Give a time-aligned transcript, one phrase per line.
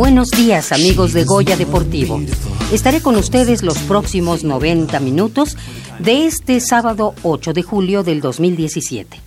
[0.00, 2.22] Buenos días amigos de Goya Deportivo.
[2.72, 5.58] Estaré con ustedes los próximos 90 minutos
[5.98, 9.20] de este sábado 8 de julio del 2017,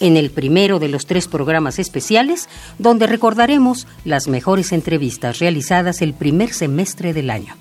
[0.00, 6.14] en el primero de los tres programas especiales donde recordaremos las mejores entrevistas realizadas el
[6.14, 7.54] primer semestre del año.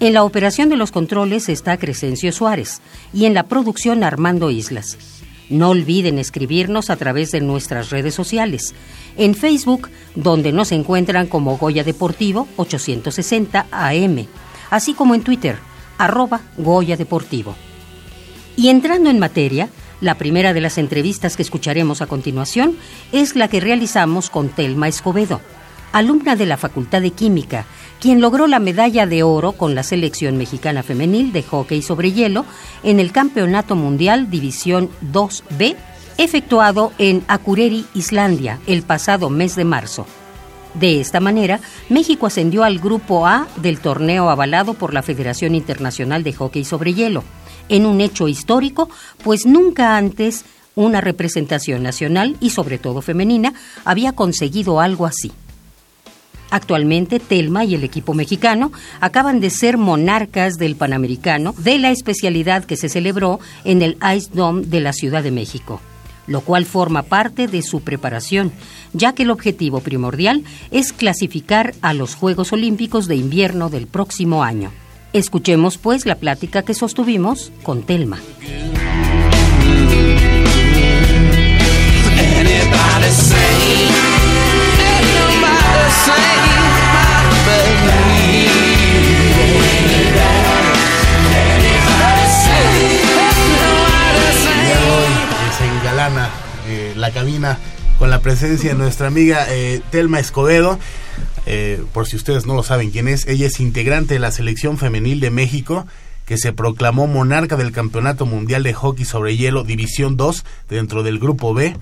[0.00, 2.82] En la operación de los controles está Crescencio Suárez
[3.14, 4.98] y en la producción Armando Islas.
[5.50, 8.74] No olviden escribirnos a través de nuestras redes sociales.
[9.16, 14.26] En Facebook, donde nos encuentran como Goya Deportivo 860 AM,
[14.70, 15.56] así como en Twitter,
[15.96, 17.56] arroba Goya Deportivo.
[18.56, 19.68] Y entrando en materia,
[20.00, 22.76] la primera de las entrevistas que escucharemos a continuación
[23.12, 25.40] es la que realizamos con Telma Escobedo,
[25.92, 27.66] alumna de la Facultad de Química
[28.00, 32.44] quien logró la medalla de oro con la selección mexicana femenil de hockey sobre hielo
[32.82, 35.76] en el Campeonato Mundial División 2B,
[36.16, 40.06] efectuado en Akureyri, Islandia, el pasado mes de marzo.
[40.74, 46.22] De esta manera, México ascendió al Grupo A del torneo avalado por la Federación Internacional
[46.22, 47.24] de Hockey sobre Hielo,
[47.68, 48.88] en un hecho histórico,
[49.24, 55.32] pues nunca antes una representación nacional y sobre todo femenina había conseguido algo así.
[56.50, 62.64] Actualmente, Telma y el equipo mexicano acaban de ser monarcas del Panamericano de la especialidad
[62.64, 65.80] que se celebró en el Ice Dome de la Ciudad de México,
[66.26, 68.52] lo cual forma parte de su preparación,
[68.94, 74.42] ya que el objetivo primordial es clasificar a los Juegos Olímpicos de Invierno del próximo
[74.42, 74.72] año.
[75.12, 78.18] Escuchemos pues la plática que sostuvimos con Telma.
[96.66, 97.58] Eh, la cabina
[97.98, 100.78] con la presencia de nuestra amiga eh, Telma Escobedo.
[101.44, 104.78] Eh, por si ustedes no lo saben quién es, ella es integrante de la selección
[104.78, 105.86] femenil de México
[106.24, 111.18] que se proclamó monarca del Campeonato Mundial de Hockey sobre Hielo División 2 dentro del
[111.18, 111.74] Grupo B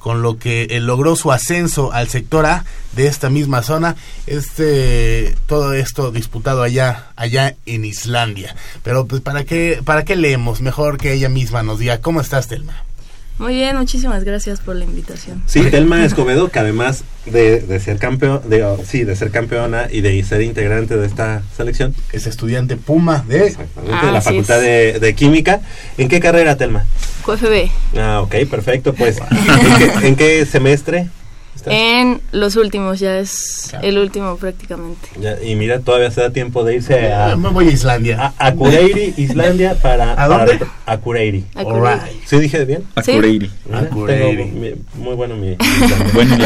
[0.00, 3.94] con lo que él logró su ascenso al sector A de esta misma zona.
[4.26, 8.56] Este todo esto disputado allá allá en Islandia.
[8.82, 12.48] Pero pues para qué para qué leemos, mejor que ella misma nos diga cómo estás,
[12.48, 12.82] Telma.
[13.40, 15.42] Muy bien, muchísimas gracias por la invitación.
[15.46, 20.02] Sí, Telma Escobedo, que además de, ser campeón, de, oh, sí, de ser campeona y
[20.02, 25.14] de ser integrante de esta selección, es estudiante Puma de, Exactamente, de la Facultad de,
[25.16, 25.62] Química.
[25.96, 26.84] ¿En qué carrera, Telma?
[27.24, 27.70] QFB.
[27.98, 28.92] Ah, ok, perfecto.
[28.92, 29.16] Pues,
[30.02, 31.08] ¿en qué semestre?
[31.66, 35.08] En los últimos, ya es el último prácticamente.
[35.44, 37.36] y mira, todavía se da tiempo de irse a...
[37.36, 38.32] Me voy a Islandia.
[38.38, 38.54] A,
[39.16, 40.22] Islandia, para...
[40.22, 40.60] ¿A dónde?
[40.86, 41.44] a Akureyri.
[42.26, 42.84] ¿Sí dije bien?
[42.94, 43.50] Akureyri.
[44.94, 45.56] Muy, bueno mi...
[46.14, 46.36] bueno,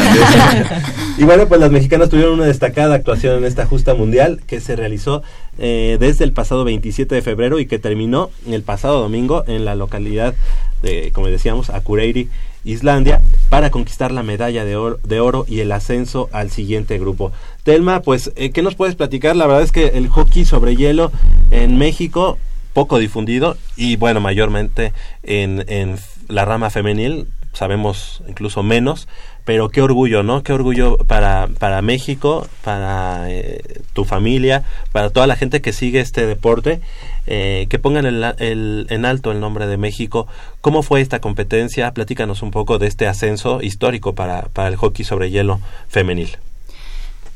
[1.17, 4.75] y bueno, pues las mexicanas tuvieron una destacada actuación en esta justa mundial que se
[4.75, 5.23] realizó
[5.57, 9.75] eh, desde el pasado 27 de febrero y que terminó el pasado domingo en la
[9.75, 10.35] localidad
[10.81, 12.29] de, como decíamos, Akureyri,
[12.65, 17.31] Islandia, para conquistar la medalla de oro, de oro y el ascenso al siguiente grupo.
[17.63, 19.35] Telma, pues, eh, ¿qué nos puedes platicar?
[19.35, 21.11] La verdad es que el hockey sobre hielo
[21.51, 22.37] en México,
[22.73, 24.91] poco difundido y bueno, mayormente
[25.23, 25.95] en, en
[26.27, 29.07] la rama femenil, sabemos incluso menos,
[29.45, 30.43] pero qué orgullo, ¿no?
[30.43, 33.61] Qué orgullo para, para México, para eh,
[33.93, 36.81] tu familia, para toda la gente que sigue este deporte,
[37.27, 40.27] eh, que pongan el, en alto el nombre de México.
[40.61, 41.91] ¿Cómo fue esta competencia?
[41.91, 46.37] Platícanos un poco de este ascenso histórico para, para el hockey sobre hielo femenil.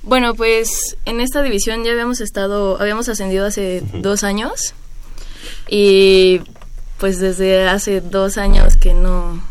[0.02, 4.74] Bueno, pues en esta división ya habíamos estado, habíamos ascendido hace dos años
[5.68, 6.42] y
[6.98, 9.42] pues desde hace dos años que no,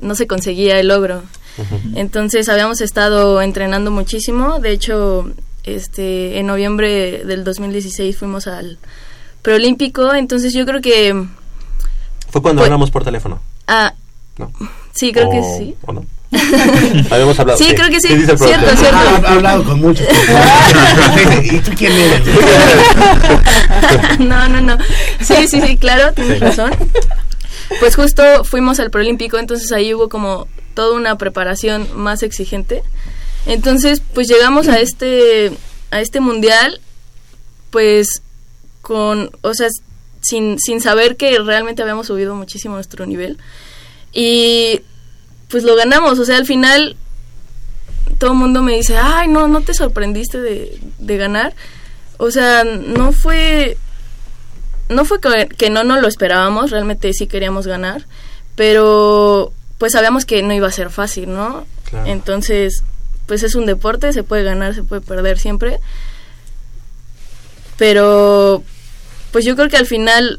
[0.00, 1.22] no se conseguía el logro.
[1.94, 4.58] Entonces habíamos estado entrenando muchísimo.
[4.58, 5.32] De hecho,
[5.62, 8.78] este, en noviembre del 2016 fuimos al
[9.44, 10.12] preolímpico.
[10.14, 11.14] Entonces yo creo que...
[12.30, 13.40] ¿Fue cuando hablamos por teléfono?
[13.68, 13.94] Ah,
[14.38, 14.50] no.
[14.92, 15.76] sí, creo que sí.
[15.82, 16.04] ¿O no?
[17.10, 17.58] Habíamos hablado.
[17.58, 18.08] Sí, creo que sí.
[18.08, 18.96] ¿Qué dice el Cierto, cierto.
[18.96, 20.04] Ah, he hablado con muchos.
[21.44, 22.22] ¿Y tú quién eres?
[24.18, 24.78] no, no, no.
[25.20, 26.44] Sí, sí, sí, claro, tienes Sí.
[26.44, 26.72] razón.
[27.78, 32.82] Pues justo fuimos al preolímpico, entonces ahí hubo como toda una preparación más exigente.
[33.46, 35.52] Entonces, pues llegamos a este
[35.92, 36.80] a este mundial
[37.70, 38.22] pues
[38.84, 39.68] con, o sea,
[40.20, 43.38] sin sin saber que realmente habíamos subido muchísimo nuestro nivel.
[44.12, 44.82] Y
[45.48, 46.96] pues lo ganamos, o sea, al final
[48.18, 51.54] todo el mundo me dice, "Ay, no, no te sorprendiste de de ganar."
[52.18, 53.76] O sea, no fue
[54.90, 58.06] no fue que, que no nos lo esperábamos, realmente sí queríamos ganar,
[58.54, 61.66] pero pues sabíamos que no iba a ser fácil, ¿no?
[61.88, 62.06] Claro.
[62.06, 62.82] Entonces,
[63.26, 65.80] pues es un deporte, se puede ganar, se puede perder siempre.
[67.76, 68.62] Pero
[69.34, 70.38] pues yo creo que al final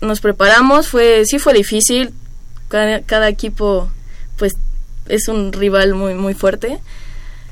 [0.00, 2.14] nos preparamos, fue sí fue difícil,
[2.68, 3.90] cada, cada equipo
[4.38, 4.54] pues
[5.08, 6.78] es un rival muy muy fuerte.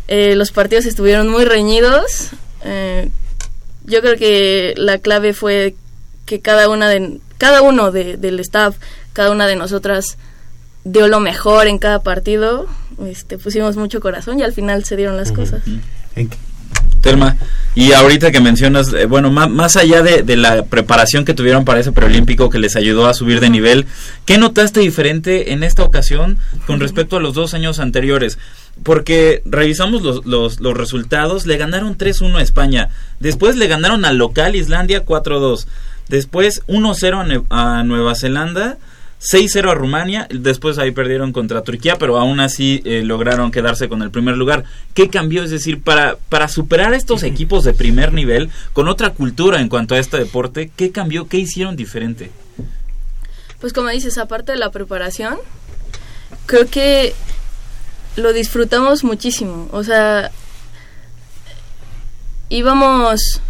[0.09, 2.31] Eh, los partidos estuvieron muy reñidos.
[2.65, 3.11] eh,
[3.85, 5.75] yo creo que la clave fue
[6.25, 8.77] que cada una de cada uno de- del staff,
[9.13, 10.17] cada una de nosotras
[10.85, 12.67] dio lo mejor en cada partido.
[13.07, 15.63] Este, pusimos mucho corazón y al final se dieron las cosas.
[16.17, 16.37] ¿En qué-
[17.03, 17.37] Telma,
[17.75, 21.65] y ahorita que mencionas, eh, bueno, ma- más allá de, de la preparación que tuvieron
[21.65, 23.87] para ese preolímpico que les ayudó a subir de nivel,
[24.25, 28.39] ¿qué notaste diferente en esta ocasión con respecto a los dos años anteriores?
[28.83, 32.89] Porque revisamos los, los, los resultados, le ganaron 3-1 a España,
[33.21, 35.67] después le ganaron al local Islandia 4-2,
[36.09, 38.79] después 1-0 a, a Nueva Zelanda,
[39.23, 44.03] 6-0 a Rumania, después ahí perdieron contra Turquía, pero aún así eh, lograron quedarse con
[44.03, 44.65] el primer lugar.
[44.95, 45.45] ¿Qué cambió?
[45.45, 49.69] Es decir, para, para superar a estos equipos de primer nivel, con otra cultura en
[49.69, 51.29] cuanto a este deporte, ¿qué cambió?
[51.29, 52.33] ¿Qué hicieron diferente?
[53.61, 55.37] Pues como dices, aparte de la preparación,
[56.47, 57.15] creo que
[58.17, 59.69] lo disfrutamos muchísimo.
[59.71, 60.33] O sea,
[62.49, 63.41] íbamos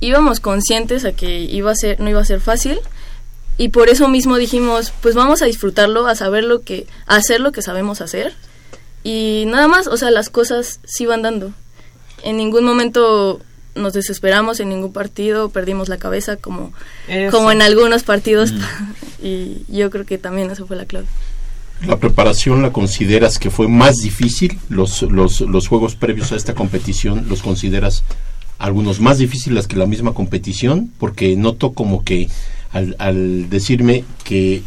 [0.00, 2.80] íbamos conscientes a que iba a ser no iba a ser fácil
[3.60, 7.42] y por eso mismo dijimos, pues vamos a disfrutarlo, a saber lo que a hacer
[7.42, 8.32] lo que sabemos hacer
[9.04, 11.52] y nada más, o sea, las cosas sí van dando.
[12.22, 13.38] En ningún momento
[13.74, 16.72] nos desesperamos en ningún partido, perdimos la cabeza como
[17.06, 17.36] Eso.
[17.36, 18.54] como en algunos partidos
[19.22, 21.06] y yo creo que también eso fue la clave.
[21.86, 24.58] ¿La preparación la consideras que fue más difícil?
[24.70, 28.04] Los, los, los juegos previos a esta competición, ¿los consideras
[28.56, 30.90] algunos más difíciles que la misma competición?
[30.98, 32.30] Porque noto como que
[32.72, 34.62] al, al decirme que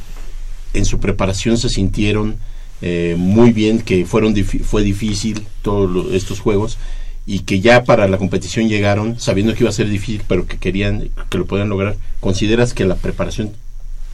[0.74, 2.36] en su preparación se sintieron
[2.82, 6.78] eh, muy bien, que fueron fue difícil todos lo- estos juegos
[7.26, 10.58] y que ya para la competición llegaron sabiendo que iba a ser difícil, pero que
[10.58, 11.96] querían que lo podían lograr.
[12.20, 13.52] ¿Consideras que la preparación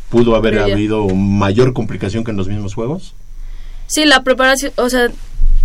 [0.09, 3.15] pudo haber habido mayor complicación que en los mismos juegos?
[3.87, 5.07] Sí, la preparación, o sea,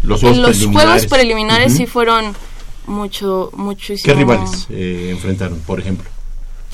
[0.03, 0.91] Los en juegos los preliminares.
[1.03, 2.35] juegos preliminares sí fueron
[2.87, 4.05] mucho muchísimo.
[4.15, 6.09] ¿Qué rivales eh, enfrentaron, por ejemplo?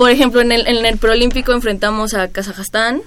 [0.00, 3.02] Por ejemplo, en el en el preolímpico enfrentamos a Kazajstán,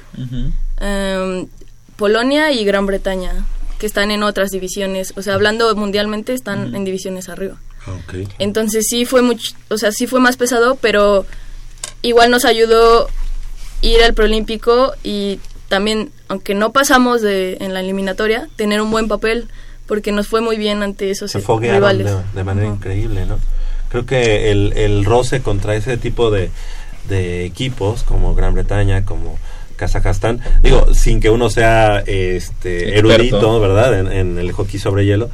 [0.79, 1.47] em,
[1.95, 3.33] Polonia y Gran Bretaña,
[3.79, 7.55] que están en otras divisiones, o sea, hablando mundialmente están en divisiones arriba.
[8.37, 11.25] Entonces sí fue mucho, o sea, sí fue más pesado, pero
[12.03, 13.09] igual nos ayudó
[13.81, 19.07] ir al preolímpico y también, aunque no pasamos de en la eliminatoria, tener un buen
[19.07, 19.47] papel
[19.87, 22.05] porque nos fue muy bien ante esos se foguearon rivales.
[22.05, 23.39] de, de manera increíble, ¿no?
[23.89, 26.51] Creo que el, el roce contra ese tipo de,
[27.09, 29.37] de equipos como Gran Bretaña, como
[29.75, 33.11] Kazajstán, digo, sin que uno sea este Experto.
[33.13, 33.99] erudito, ¿verdad?
[33.99, 35.29] En, en el hockey sobre hielo,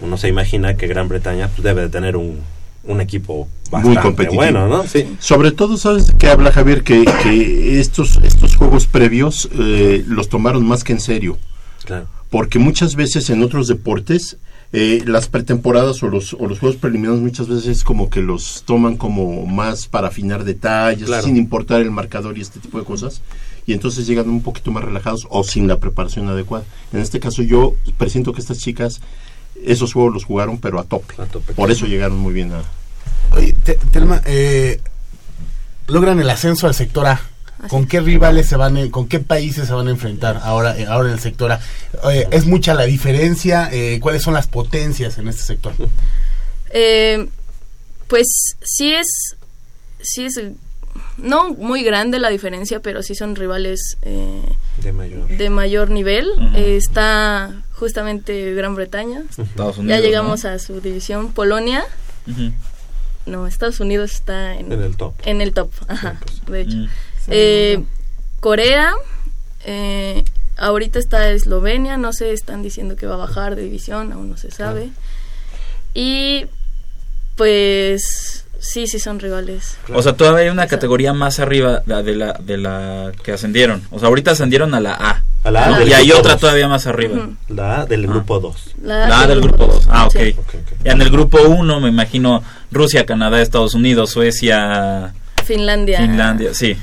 [0.00, 2.40] uno se imagina que Gran Bretaña pues, debe de tener un,
[2.84, 4.42] un equipo Muy bastante competitivo.
[4.42, 4.84] bueno, ¿no?
[4.86, 5.16] Sí.
[5.20, 6.82] Sobre todo, ¿sabes de qué habla Javier?
[6.82, 11.38] Que, que estos, estos juegos previos eh, los tomaron más que en serio.
[11.84, 12.06] Claro.
[12.32, 14.38] Porque muchas veces en otros deportes,
[14.72, 18.96] eh, las pretemporadas o los, o los juegos preliminares muchas veces como que los toman
[18.96, 21.22] como más para afinar detalles, Claro.
[21.22, 23.20] sin importar el marcador y este tipo de cosas.
[23.66, 26.64] Y entonces llegan un poquito más relajados o sin la preparación adecuada.
[26.92, 29.00] En este caso yo presiento que estas chicas
[29.64, 31.14] esos juegos los jugaron pero a tope.
[31.22, 31.52] A tope.
[31.52, 32.62] Por eso llegaron muy bien a...
[33.36, 34.80] Oye, Te- Telma, eh,
[35.86, 37.20] logran el ascenso al sector A.
[37.68, 40.86] ¿Con qué rivales se van, a- con qué países se van a enfrentar ahora, eh,
[40.86, 41.60] ahora en el sector A?
[42.02, 43.68] Oye, ¿Es mucha la diferencia?
[43.72, 45.72] Eh, ¿Cuáles son las potencias en este sector?
[46.70, 47.28] Eh,
[48.08, 48.26] pues
[48.62, 49.36] sí es,
[50.00, 50.40] sí es,
[51.16, 54.42] no muy grande la diferencia, pero sí son rivales eh,
[54.82, 55.28] De mayor.
[55.28, 56.28] de mayor nivel.
[56.54, 59.22] Eh, está justamente Gran Bretaña.
[59.30, 60.50] Estados Ya Unidos, llegamos ¿no?
[60.50, 61.32] a su división.
[61.32, 61.84] Polonia,
[63.26, 65.14] no, Estados Unidos está en, En el top.
[65.24, 66.76] en el top, ajá, de hecho.
[66.76, 66.88] Mm.
[67.28, 67.82] Eh,
[68.40, 68.92] Corea,
[69.64, 70.24] eh,
[70.56, 74.36] ahorita está Eslovenia, no sé, están diciendo que va a bajar de división, aún no
[74.36, 74.90] se sabe.
[75.94, 76.46] Y
[77.36, 79.76] pues sí, sí son rivales.
[79.92, 83.82] O sea, todavía hay una categoría más arriba de la, de la que ascendieron.
[83.90, 85.22] O sea, ahorita ascendieron a la A.
[85.44, 86.40] A la A Y hay otra dos.
[86.42, 87.28] todavía más arriba.
[87.48, 88.08] La A del Ah.
[88.08, 88.56] grupo 2.
[88.82, 89.86] La A del grupo 2.
[89.90, 90.12] Ah, ok.
[90.12, 90.34] Sí.
[90.38, 90.72] Ok, ok.
[90.84, 95.12] Y en el grupo 1 me imagino Rusia, Canadá, Estados Unidos, Suecia,
[95.44, 95.98] Finlandia.
[95.98, 96.54] Finlandia.
[96.54, 96.76] Sí.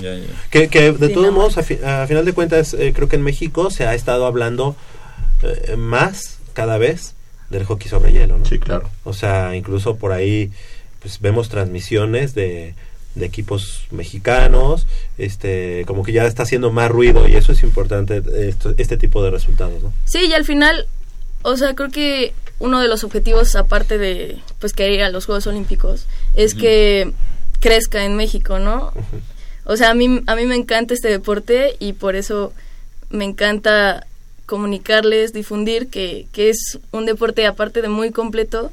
[0.00, 0.26] Ya, ya.
[0.50, 3.22] Que, que de todos modos, a, fi- a final de cuentas, eh, creo que en
[3.22, 4.76] México se ha estado hablando
[5.42, 7.14] eh, más cada vez
[7.50, 8.44] del hockey sobre hielo, ¿no?
[8.46, 8.88] Sí, claro.
[9.04, 10.50] O sea, incluso por ahí
[11.00, 12.74] pues vemos transmisiones de,
[13.14, 14.86] de equipos mexicanos,
[15.18, 19.22] este, como que ya está haciendo más ruido y eso es importante, esto- este tipo
[19.22, 19.92] de resultados, ¿no?
[20.06, 20.86] Sí, y al final,
[21.42, 25.26] o sea, creo que uno de los objetivos, aparte de pues que ir a los
[25.26, 27.12] Juegos Olímpicos, es que
[27.60, 28.92] crezca en México, ¿no?
[29.66, 32.52] O sea, a mí, a mí me encanta este deporte y por eso
[33.10, 34.06] me encanta
[34.46, 38.70] comunicarles, difundir que, que es un deporte aparte de muy completo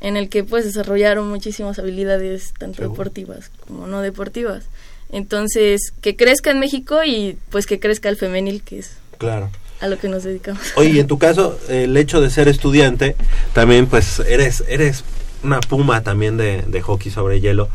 [0.00, 2.90] en el que pues desarrollaron muchísimas habilidades tanto Seguro.
[2.92, 4.64] deportivas como no deportivas.
[5.10, 9.50] Entonces, que crezca en México y pues que crezca el femenil, que es Claro.
[9.80, 10.60] a lo que nos dedicamos.
[10.76, 13.16] Oye, y en tu caso, el hecho de ser estudiante,
[13.54, 15.04] también pues eres, eres
[15.42, 17.68] una puma también de, de hockey sobre hielo,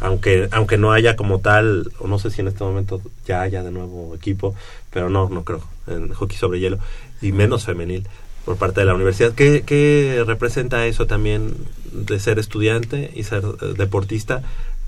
[0.00, 3.62] aunque, aunque no haya como tal, o no sé si en este momento ya haya
[3.62, 4.54] de nuevo equipo,
[4.90, 6.78] pero no, no creo, en hockey sobre hielo,
[7.22, 8.06] y menos femenil
[8.44, 9.32] por parte de la universidad.
[9.32, 11.54] ¿Qué, qué representa eso también
[11.92, 14.42] de ser estudiante y ser eh, deportista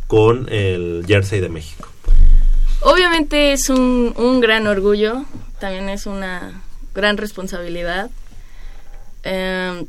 [0.07, 1.89] con el jersey de México?
[2.81, 5.25] Obviamente es un, un gran orgullo,
[5.59, 6.63] también es una
[6.95, 8.11] gran responsabilidad.
[9.25, 9.85] Eh,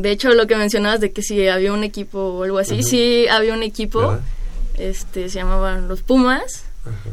[0.00, 3.26] de hecho, lo que mencionabas de que si había un equipo o algo así, sí
[3.28, 4.20] había un equipo, ¿Verdad?
[4.78, 6.64] este se llamaban los Pumas,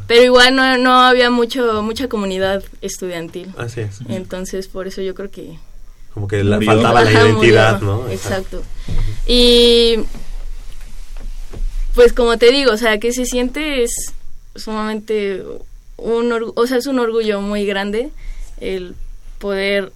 [0.07, 3.53] pero igual no, no había mucho mucha comunidad estudiantil.
[3.57, 3.99] Así es.
[4.07, 5.59] Entonces, por eso yo creo que
[6.13, 8.03] Como que la, faltaba la Ajá, identidad, murió.
[8.05, 8.09] ¿no?
[8.09, 8.63] Exacto.
[9.25, 9.99] Y
[11.95, 14.13] pues como te digo, o sea, que se siente es
[14.55, 15.43] sumamente
[15.97, 18.11] un o sea, es un orgullo muy grande
[18.61, 18.95] el
[19.39, 19.91] poder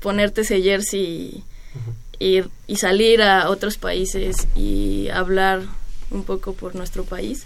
[0.00, 1.44] ponerte ese jersey y,
[2.18, 2.42] y
[2.76, 5.62] salir a otros países y hablar
[6.10, 7.44] un poco por nuestro país.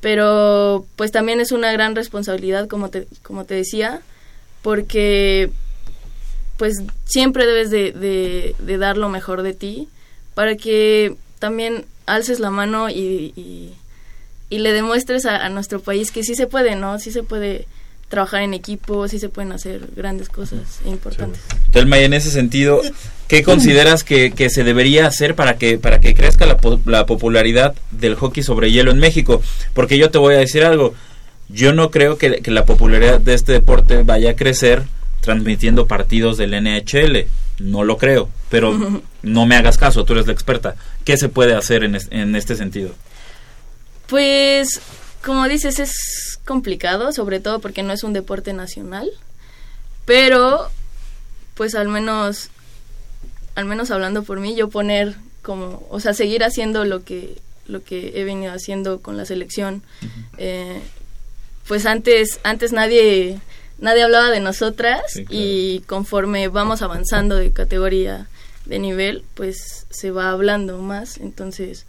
[0.00, 4.00] Pero pues también es una gran responsabilidad, como te, como te decía,
[4.62, 5.50] porque
[6.56, 9.88] pues siempre debes de, de- de dar lo mejor de ti
[10.34, 13.72] para que también alces la mano y, y,
[14.50, 16.98] y le demuestres a, a nuestro país que sí se puede, ¿no?
[16.98, 17.66] Sí se puede
[18.08, 21.40] trabajar en equipo, sí se pueden hacer grandes cosas importantes.
[21.72, 22.80] Telma, y en ese sentido,
[23.28, 27.74] ¿qué consideras que, que se debería hacer para que, para que crezca la, la popularidad
[27.90, 29.42] del hockey sobre hielo en México?
[29.72, 30.94] Porque yo te voy a decir algo,
[31.48, 34.82] yo no creo que, que la popularidad de este deporte vaya a crecer
[35.20, 37.26] transmitiendo partidos del NHL,
[37.58, 40.76] no lo creo, pero no me hagas caso, tú eres la experta.
[41.04, 42.90] ¿Qué se puede hacer en, es- en este sentido?
[44.06, 44.80] Pues,
[45.24, 49.10] como dices, es complicado, sobre todo porque no es un deporte nacional,
[50.04, 50.70] pero
[51.54, 52.50] pues al menos,
[53.54, 57.82] al menos hablando por mí, yo poner como, o sea, seguir haciendo lo que, lo
[57.84, 59.82] que he venido haciendo con la selección.
[60.38, 60.80] Eh,
[61.68, 63.40] pues antes, antes nadie,
[63.78, 65.42] nadie hablaba de nosotras Sí, claro.
[65.42, 68.26] y conforme vamos avanzando de categoría,
[68.66, 71.86] de nivel, pues se va hablando más, entonces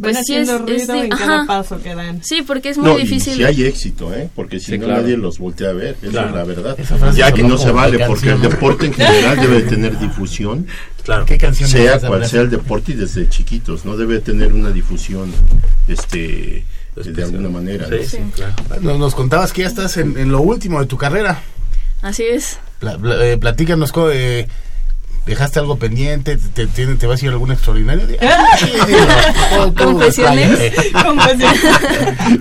[0.00, 1.46] Pues sí es- ruido es de- en cada ajá.
[1.46, 2.22] paso que dan.
[2.24, 3.34] Sí, porque es muy No, difícil.
[3.34, 4.28] y si hay éxito, ¿eh?
[4.34, 5.02] Porque si Sí, no claro.
[5.02, 6.28] nadie los voltea a ver, esa Claro.
[6.30, 6.80] es la verdad.
[6.80, 9.98] Esa frase Ya que no se vale, porque el deporte en general debe de tener
[9.98, 10.66] difusión,
[11.04, 11.26] Claro.
[11.26, 15.30] ¿Qué canción sea cual sea el deporte y desde chiquitos, no debe tener una difusión
[15.86, 16.64] este
[16.96, 17.86] de alguna manera.
[17.88, 17.96] ¿no?
[17.98, 18.22] Sí, sí, Sí.
[18.34, 18.54] claro.
[18.80, 21.42] Nos, nos contabas que ya estás en, en lo último de tu carrera.
[22.02, 22.58] Así es.
[22.78, 24.46] Pla- pla- eh, platícanos, eh,
[25.26, 26.36] ¿dejaste algo pendiente?
[26.36, 28.06] ¿Te, te, te vas a ir a algún extraordinario?
[28.58, 28.72] Sí,
[29.76, 30.60] Confesiones.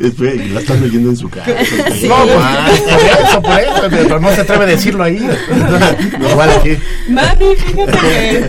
[0.01, 1.45] Espera, la están leyendo en su cara.
[2.03, 5.15] No, pues, por eso, por eso, pero no se atreve a decirlo ahí.
[6.29, 6.77] Igual aquí.
[7.09, 8.47] Mami, fíjate que...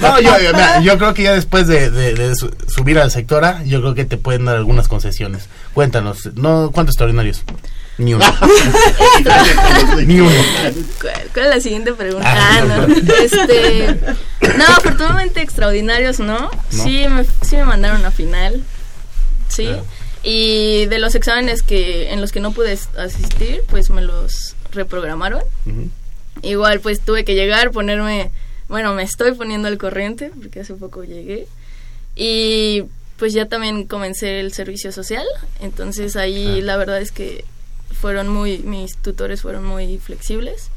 [0.00, 3.10] No, yo, yo- mira, yo creo que ya después de, de- de su- subir al
[3.10, 5.48] sectora, yo creo que te pueden dar algunas concesiones.
[5.74, 7.42] Cuéntanos, no ¿cuántos extraordinarios?
[7.98, 8.24] Ni uno.
[10.06, 10.30] Ni uno.
[11.00, 12.26] ¿Cuál, cuál es la siguiente pregunta?
[12.28, 12.94] Ah, Ah, no.
[12.94, 13.96] Este,
[14.58, 16.50] no, afortunadamente extraordinarios, ¿no?
[16.68, 18.62] Sí, me, sí me mandaron a final.
[19.48, 19.68] Sí.
[20.22, 24.54] Y de los exámenes que en los que no pude as- asistir, pues me los
[24.72, 25.42] reprogramaron.
[26.42, 28.30] Igual pues tuve que llegar, ponerme,
[28.68, 31.46] bueno, me estoy poniendo al corriente porque hace poco llegué.
[32.14, 32.84] Y
[33.18, 35.24] pues ya también comencé el servicio social,
[35.60, 37.44] entonces ahí la verdad es que
[38.00, 40.70] fueron muy, mis tutores fueron muy flexibles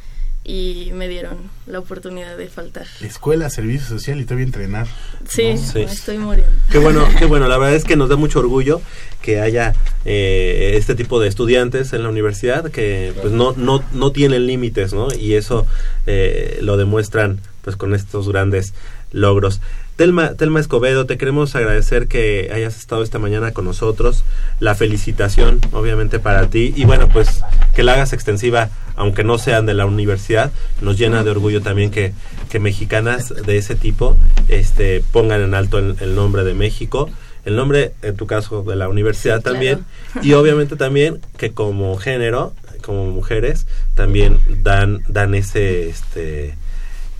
[0.43, 2.87] y me dieron la oportunidad de faltar.
[3.01, 4.87] Escuela, servicio social y todavía entrenar.
[5.27, 5.79] Sí, Sí.
[5.79, 6.51] me estoy muriendo.
[6.71, 7.47] Qué bueno, qué bueno.
[7.47, 8.81] La verdad es que nos da mucho orgullo
[9.21, 9.73] que haya
[10.05, 14.93] eh, este tipo de estudiantes en la universidad que pues no no no tienen límites,
[14.93, 15.13] ¿no?
[15.13, 15.67] Y eso
[16.07, 18.73] eh, lo demuestran pues con estos grandes
[19.11, 19.59] logros.
[19.99, 24.23] Telma, Telma Escobedo, te queremos agradecer que hayas estado esta mañana con nosotros.
[24.61, 26.73] La felicitación, obviamente, para ti.
[26.77, 27.41] Y bueno, pues
[27.75, 30.53] que la hagas extensiva, aunque no sean de la universidad.
[30.79, 32.13] Nos llena de orgullo también que,
[32.49, 34.15] que mexicanas de ese tipo
[34.47, 37.09] este, pongan en alto el, el nombre de México.
[37.43, 39.83] El nombre, en tu caso, de la universidad también.
[40.23, 42.53] Y obviamente también que como género,
[42.83, 46.55] como mujeres, también dan, dan ese, este,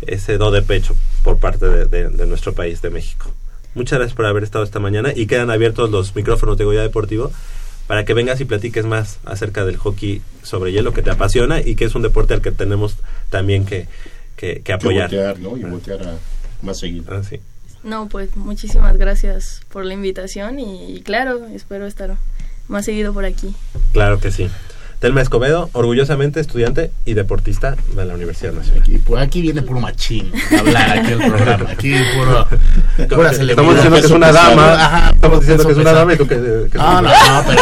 [0.08, 0.96] ese do de pecho
[1.30, 3.32] por parte de, de- de nuestro país, de México.
[3.76, 7.32] Muchas gracias por haber estado esta mañana y quedan abiertos los micrófonos de Goya Deportivo
[7.86, 11.76] para que vengas y platiques más acerca del hockey sobre hielo que te apasiona y
[11.76, 12.98] que es un deporte al que tenemos
[13.30, 13.88] también que,
[14.38, 15.10] que, que Que apoyar.
[15.10, 15.56] voltear, ¿no?
[15.56, 16.18] Y voltear a
[16.64, 17.06] más seguido.
[17.16, 17.40] Ah, sí.
[17.84, 22.18] No, pues muchísimas gracias por la invitación y, y claro, espero estar
[22.68, 23.54] más seguido por aquí.
[23.94, 24.50] Claro que sí.
[25.00, 28.84] Telma Escobedo, orgullosamente estudiante y deportista de la Universidad Nacional.
[28.88, 31.70] Y por aquí viene puro machín a hablar aquí el programa.
[31.72, 32.48] Aquí puro,
[33.16, 33.32] pura.
[33.32, 34.74] Estamos diciendo que es una dama.
[34.74, 36.36] Ajá, Estamos diciendo que es una dama y tú que,
[36.70, 37.62] que No, no, no, pero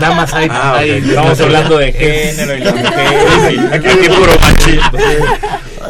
[0.00, 0.48] damas hay.
[0.50, 3.52] Ah, Estamos hablando de género y las mujeres.
[3.52, 4.98] y Aquí puro machismo.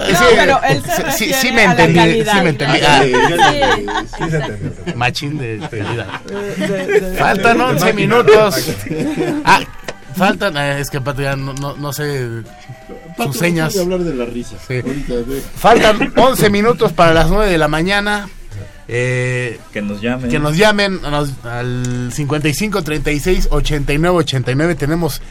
[0.09, 2.33] Sí, pero él se sí, sí, me a la entendí, calidad.
[2.33, 2.79] sí me entendí.
[2.79, 3.87] Sí, Ah, yo entendí.
[4.19, 4.97] Sí se entendió.
[4.97, 6.07] machín de calidad.
[7.17, 8.71] Faltan 11 minutos.
[9.45, 9.61] Ah,
[10.17, 12.29] faltan, eh, es que Pato ya no, no, no sé
[13.17, 13.75] Pato, sus señas.
[13.75, 14.57] de hablar de la risa.
[14.67, 14.81] Sí.
[15.57, 18.29] Faltan 11 minutos para las 9 de la mañana.
[18.93, 20.31] Eh, Que nos llamen.
[20.31, 24.75] que nos llamen nos- al 55 36 89 89.
[24.75, 25.23] Tenemos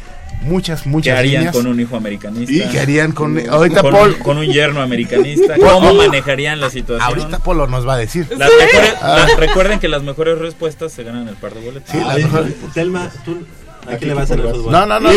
[0.43, 1.55] muchas, ¿Qué muchas harían líneas.
[1.57, 2.53] con un hijo americanista?
[2.53, 3.37] ¿Y qué harían con.?
[3.49, 4.17] Ahorita con, Paul.
[4.19, 5.55] con un yerno americanista.
[5.57, 7.05] ¿Cómo manejarían la situación?
[7.05, 8.27] Ahorita Polo nos va a decir.
[8.37, 11.89] Las mejores- las- recuerden que las mejores respuestas se ganan el par de boletos.
[11.91, 13.45] Sí, las Oye, mejores- Telma, ¿tú
[13.91, 14.63] ¿A quién le vas a hacer el?
[14.63, 14.99] No, no, no.
[14.99, 15.11] No, no, no,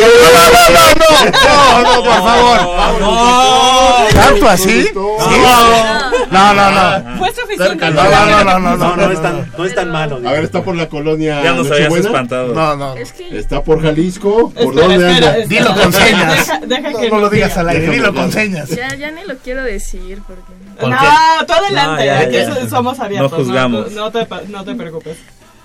[0.98, 1.06] no.
[1.44, 2.58] No, no, por favor.
[3.00, 4.06] No.
[4.14, 4.88] ¿Tanto así?
[4.94, 7.18] No, no, no.
[7.18, 7.90] Fue suficiente.
[7.90, 8.96] No, no, no, no, no.
[8.96, 10.16] No es tan, no es tan malo.
[10.26, 11.42] A ver, está por la colonia.
[11.42, 12.54] Ya nos habías espantado.
[12.54, 12.94] No, no.
[12.96, 14.50] Está por Jalisco.
[14.50, 15.36] ¿Por dónde anda?
[15.46, 16.50] Dilo con señas.
[17.10, 17.90] No lo digas al aire.
[17.90, 18.68] Dilo con señas.
[18.70, 20.52] Ya, ya ni lo quiero decir porque.
[20.80, 22.68] No, tú adelante.
[22.68, 23.32] Somos abiertos.
[23.32, 23.92] No juzgamos.
[23.92, 25.18] No te preocupes.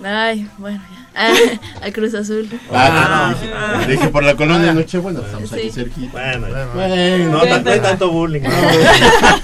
[0.04, 0.97] Ay, bueno, ya.
[1.20, 1.34] Ah,
[1.82, 2.48] a Cruz Azul.
[2.72, 5.20] Ah, no, dije, dije por la colonia Nochebuena.
[5.20, 6.12] Estamos aquí cerquita.
[6.12, 6.66] Bueno, ya.
[6.66, 8.42] Bueno, no, tan- no hay tanto bullying.
[8.42, 8.50] ¿no?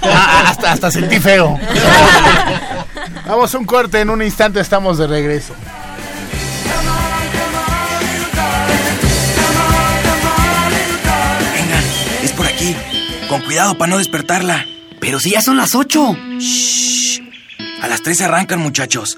[0.03, 1.59] Ah, hasta, hasta sentí feo.
[3.27, 5.53] Vamos a un corte, en un instante estamos de regreso.
[11.53, 11.79] Venga,
[12.23, 12.75] es por aquí.
[13.29, 14.65] Con cuidado para no despertarla.
[14.99, 16.17] Pero si ya son las 8.
[16.39, 17.21] Shh.
[17.81, 19.17] A las 3 arrancan, muchachos.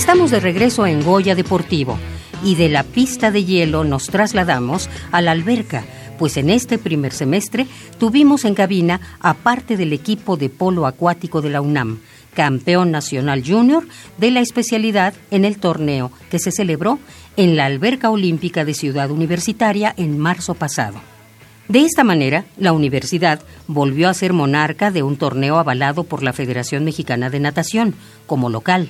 [0.00, 1.98] Estamos de regreso en Goya Deportivo
[2.42, 5.84] y de la pista de hielo nos trasladamos a la alberca,
[6.18, 7.66] pues en este primer semestre
[7.98, 11.98] tuvimos en cabina a parte del equipo de polo acuático de la UNAM,
[12.32, 13.86] campeón nacional junior
[14.16, 16.98] de la especialidad en el torneo que se celebró
[17.36, 20.98] en la Alberca Olímpica de Ciudad Universitaria en marzo pasado.
[21.68, 26.32] De esta manera, la universidad volvió a ser monarca de un torneo avalado por la
[26.32, 27.94] Federación Mexicana de Natación
[28.26, 28.88] como local,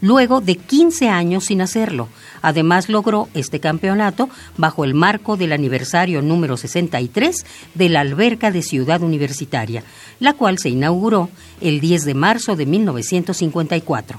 [0.00, 2.08] luego de 15 años sin hacerlo.
[2.42, 8.62] Además logró este campeonato bajo el marco del aniversario número 63 de la alberca de
[8.62, 9.82] Ciudad Universitaria,
[10.20, 11.30] la cual se inauguró
[11.60, 14.18] el 10 de marzo de 1954.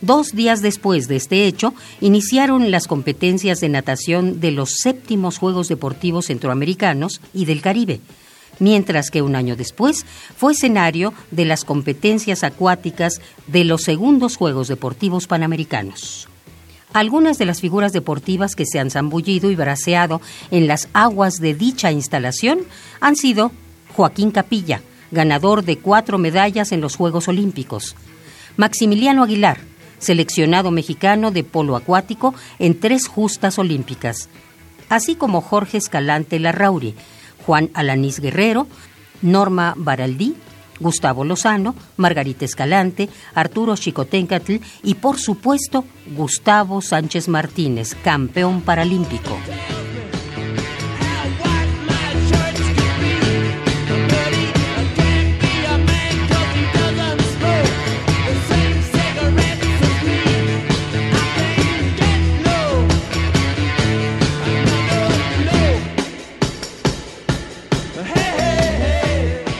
[0.00, 5.66] Dos días después de este hecho, iniciaron las competencias de natación de los séptimos Juegos
[5.66, 8.00] Deportivos Centroamericanos y del Caribe,
[8.58, 10.04] mientras que un año después
[10.36, 16.28] fue escenario de las competencias acuáticas de los segundos Juegos Deportivos Panamericanos.
[16.92, 21.54] Algunas de las figuras deportivas que se han zambullido y braceado en las aguas de
[21.54, 22.60] dicha instalación
[23.00, 23.52] han sido
[23.94, 27.94] Joaquín Capilla, ganador de cuatro medallas en los Juegos Olímpicos,
[28.56, 29.58] Maximiliano Aguilar,
[29.98, 34.28] seleccionado mexicano de polo acuático en tres justas olímpicas,
[34.88, 36.94] así como Jorge Escalante Larrauri,
[37.48, 38.66] Juan Alanís Guerrero,
[39.22, 40.36] Norma Baraldí,
[40.80, 49.38] Gustavo Lozano, Margarita Escalante, Arturo Chicotencatl y, por supuesto, Gustavo Sánchez Martínez, campeón paralímpico.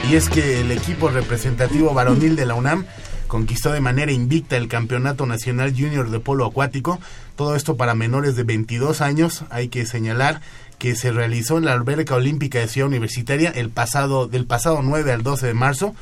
[0.09, 2.85] Y es que el equipo representativo varonil de la UNAM
[3.27, 6.99] conquistó de manera invicta el Campeonato Nacional Junior de Polo Acuático.
[7.35, 9.43] Todo esto para menores de 22 años.
[9.51, 10.41] Hay que señalar
[10.79, 15.11] que se realizó en la Alberca Olímpica de Ciudad Universitaria el pasado, del pasado 9
[15.11, 15.93] al 12 de marzo.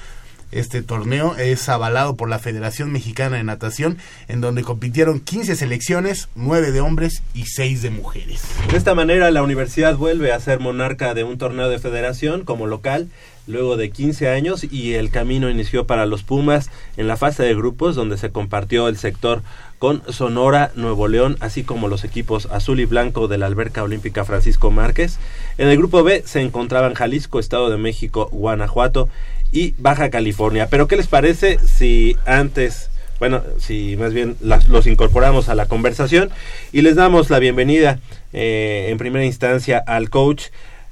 [0.53, 3.97] Este torneo es avalado por la Federación Mexicana de Natación,
[4.29, 8.41] en donde compitieron 15 selecciones, 9 de hombres y 6 de mujeres.
[8.71, 12.67] De esta manera, la universidad vuelve a ser monarca de un torneo de federación como
[12.67, 13.09] local
[13.47, 17.55] luego de 15 años y el camino inició para los Pumas en la fase de
[17.55, 19.41] grupos donde se compartió el sector
[19.79, 24.25] con Sonora, Nuevo León, así como los equipos azul y blanco de la Alberca Olímpica
[24.25, 25.17] Francisco Márquez.
[25.57, 29.07] En el grupo B se encontraban Jalisco, Estado de México, Guanajuato
[29.51, 30.67] y Baja California.
[30.69, 35.67] Pero ¿qué les parece si antes, bueno, si más bien las- los incorporamos a la
[35.67, 36.31] conversación
[36.73, 37.99] y les damos la bienvenida
[38.33, 40.45] eh, en primera instancia al coach,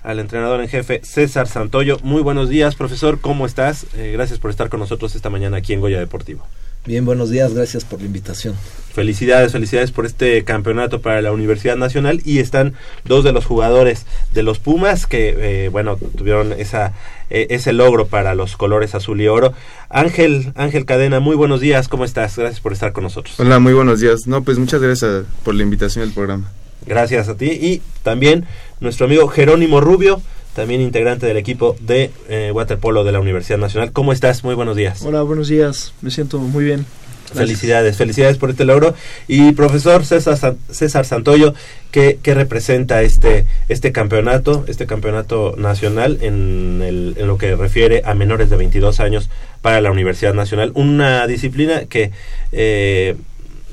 [0.06, 1.98] al entrenador en jefe César Santoyo.
[2.04, 3.88] Muy buenos días, profesor, ¿cómo estás?
[3.96, 6.46] Eh, gracias por estar con nosotros esta mañana aquí en Goya Deportivo.
[6.86, 8.54] Bien, buenos días, gracias por la invitación.
[8.94, 14.06] Felicidades, felicidades por este campeonato para la Universidad Nacional y están dos de los jugadores
[14.34, 16.94] de los Pumas que, eh, bueno, tuvieron esa
[17.32, 19.54] eh, ese logro para los colores azul y oro.
[19.90, 22.38] Ángel, Ángel Cadena, muy buenos días, ¿cómo estás?
[22.38, 23.40] Gracias por estar con nosotros.
[23.40, 24.28] Hola, muy buenos días.
[24.28, 26.52] No, pues muchas gracias por la invitación al programa.
[26.86, 28.46] Gracias a ti y también
[28.80, 30.22] nuestro amigo Jerónimo Rubio,
[30.56, 33.92] también integrante del equipo de eh, waterpolo de la Universidad Nacional.
[33.92, 34.44] ¿Cómo estás?
[34.44, 35.02] Muy buenos días.
[35.04, 35.94] Hola, buenos días.
[36.02, 36.86] Me siento muy bien.
[37.26, 37.40] Gracias.
[37.48, 38.94] Felicidades, felicidades por este logro.
[39.28, 41.54] Y profesor César, César Santoyo,
[41.92, 48.04] ¿qué, qué representa este, este campeonato, este campeonato nacional en, el- en lo que refiere
[48.06, 49.30] a menores de 22 años
[49.62, 50.72] para la Universidad Nacional?
[50.76, 52.12] Una disciplina que
[52.52, 53.16] eh,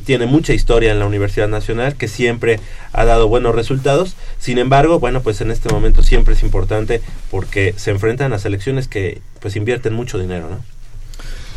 [0.03, 2.61] tiene mucha historia en la Universidad Nacional, que siempre
[2.93, 4.15] ha dado buenos resultados.
[4.39, 8.89] Sin embargo, bueno, pues en este momento siempre es importante porque se enfrentan a selecciones
[8.89, 10.65] que pues invierten mucho dinero, ¿no?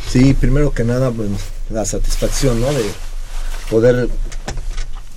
[0.10, 1.38] Sí, primero que nada, bueno,
[1.70, 2.72] la satisfacción, ¿no?
[2.72, 2.84] De
[3.70, 4.08] poder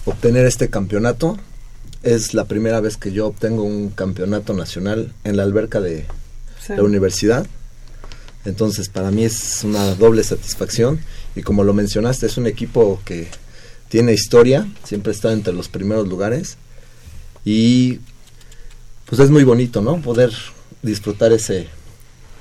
[0.07, 1.39] obtener este campeonato.
[2.03, 6.07] Es la primera vez que yo obtengo un campeonato nacional en la alberca de
[6.65, 6.75] Sí.
[6.77, 7.47] la universidad.
[8.45, 11.01] Entonces, para mí es una doble satisfacción.
[11.35, 13.29] Y como lo mencionaste, es un equipo que
[13.89, 16.57] tiene historia, siempre está entre los primeros lugares.
[17.45, 18.01] Y
[19.07, 20.01] pues es muy bonito, ¿no?
[20.01, 20.33] Poder
[20.83, 21.69] disfrutar ese,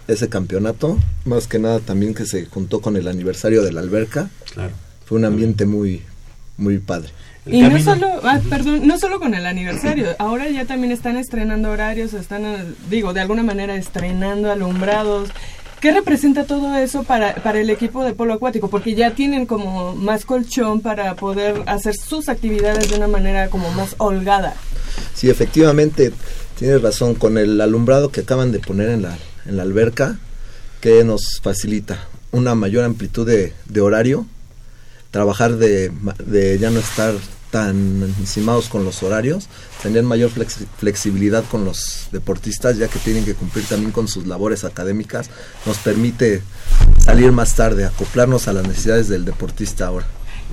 [0.08, 0.98] ese campeonato.
[1.26, 4.30] Más que nada también que se juntó con el aniversario de la alberca.
[4.54, 4.74] Claro.
[5.06, 6.02] Fue un ambiente muy,
[6.58, 7.10] muy padre.
[7.46, 11.72] Y no solo, ah, perdón, no solo con el aniversario, ahora ya también están estrenando
[11.72, 15.30] horarios, están, digo, de alguna manera estrenando alumbrados.
[15.82, 18.68] ¿Qué representa todo eso para, para el equipo de polo acuático?
[18.68, 23.70] Porque ya tienen como más colchón para poder hacer sus actividades de una manera como
[23.72, 24.56] más holgada.
[25.14, 26.12] Sí, efectivamente,
[26.58, 30.18] tienes razón, con el alumbrado que acaban de poner en la, en la alberca,
[30.82, 34.26] que nos facilita una mayor amplitud de, de horario,
[35.12, 35.92] trabajar de,
[36.26, 37.14] de ya no estar
[37.58, 39.48] tan encimados con los horarios,
[39.82, 44.28] tener mayor flexi- flexibilidad con los deportistas, ya que tienen que cumplir también con sus
[44.28, 45.30] labores académicas,
[45.66, 46.44] nos permite
[47.04, 50.06] salir más tarde, acoplarnos a las necesidades del deportista ahora.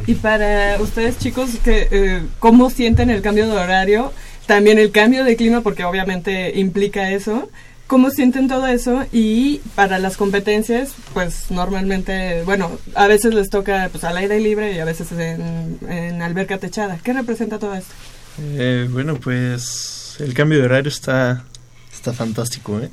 [0.06, 4.12] Y para ustedes chicos, que, eh, ¿cómo sienten el cambio de horario?
[4.46, 7.48] También el cambio de clima, porque obviamente implica eso.
[7.86, 9.04] ¿Cómo sienten todo eso?
[9.12, 14.72] Y para las competencias, pues normalmente, bueno, a veces les toca pues al aire libre
[14.72, 16.98] y a veces en, en alberca techada.
[17.02, 17.92] ¿Qué representa todo esto?
[18.40, 21.44] Eh, bueno, pues el cambio de horario está,
[21.92, 22.90] está fantástico, ¿eh?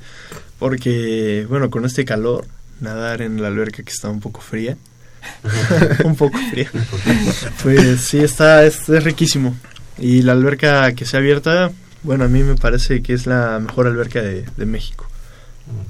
[0.60, 2.46] Porque, bueno, con este calor,
[2.80, 4.78] nadar en la alberca que está un poco fría,
[6.04, 6.70] un poco fría,
[7.64, 9.56] pues sí, está, es, es riquísimo.
[9.98, 11.72] Y la alberca que se ha abierta,
[12.04, 15.08] bueno, a mí me parece que es la mejor alberca de, de México.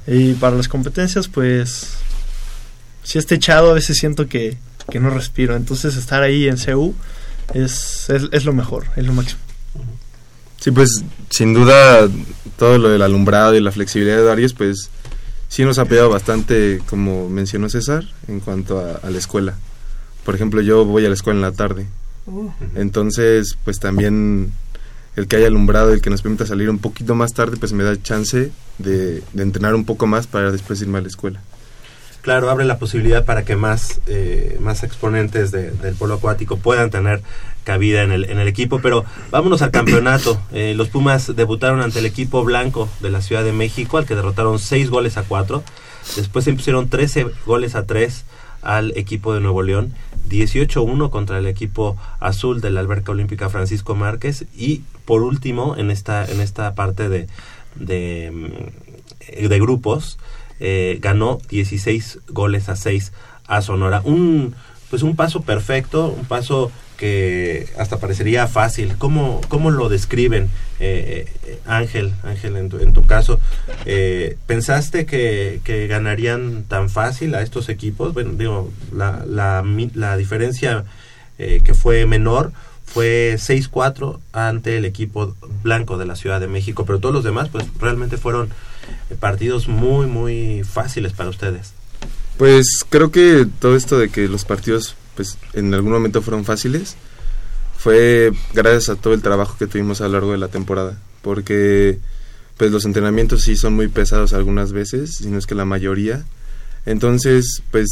[0.05, 1.93] Y para las competencias, pues,
[3.03, 4.57] si es techado, a veces siento que,
[4.89, 5.55] que no respiro.
[5.55, 6.93] Entonces, estar ahí en CU
[7.53, 9.39] es, es, es lo mejor, es lo máximo.
[10.59, 12.07] Sí, pues, sin duda,
[12.57, 14.89] todo lo del alumbrado y la flexibilidad de horarios, pues,
[15.47, 19.55] sí nos ha apoyado bastante, como mencionó César, en cuanto a, a la escuela.
[20.23, 21.87] Por ejemplo, yo voy a la escuela en la tarde.
[22.27, 24.53] Uh, Entonces, pues también
[25.15, 27.83] el que haya alumbrado, el que nos permita salir un poquito más tarde, pues me
[27.83, 31.41] da chance de, de entrenar un poco más para después irme a la escuela.
[32.21, 36.91] Claro, abre la posibilidad para que más, eh, más exponentes de- del polo acuático puedan
[36.91, 37.21] tener
[37.63, 38.79] cabida en el, en el equipo.
[38.79, 40.39] Pero vámonos al campeonato.
[40.53, 44.13] Eh, los Pumas debutaron ante el equipo blanco de la Ciudad de México, al que
[44.15, 45.63] derrotaron 6 goles a 4.
[46.15, 48.23] Después se impusieron 13 goles a 3
[48.61, 49.93] al equipo de Nuevo León.
[50.29, 54.45] 18-1 contra el equipo azul de la Alberca Olímpica Francisco Márquez.
[54.55, 57.27] Y por último, en esta, en esta parte de,
[57.75, 60.17] de, mm, de grupos,
[60.59, 63.11] eh, ganó 16 goles a 6
[63.47, 64.01] a Sonora.
[64.03, 64.55] Un,
[64.89, 66.71] pues un paso perfecto, un paso
[67.01, 68.93] que hasta parecería fácil.
[68.99, 73.39] ¿Cómo, cómo lo describen, eh, eh, Ángel, Ángel en tu, caso?
[73.85, 78.13] Eh, ¿Pensaste que, que ganarían tan fácil a estos equipos?
[78.13, 80.85] Bueno, digo, la, la, diferencia
[81.39, 82.51] que fue menor
[82.85, 87.49] fue 6-4 ante el equipo blanco de la Ciudad de México, pero todos los demás
[87.49, 88.49] pues realmente fueron
[89.19, 91.73] partidos muy muy fáciles para ustedes.
[92.37, 96.95] Pues creo que todo esto de que los partidos pues en algún momento fueron fáciles
[97.81, 101.97] fue gracias a todo el trabajo que tuvimos a lo largo de la temporada, porque
[102.55, 106.23] pues los entrenamientos sí son muy pesados algunas veces, si no es que la mayoría.
[106.85, 107.87] Entonces, pues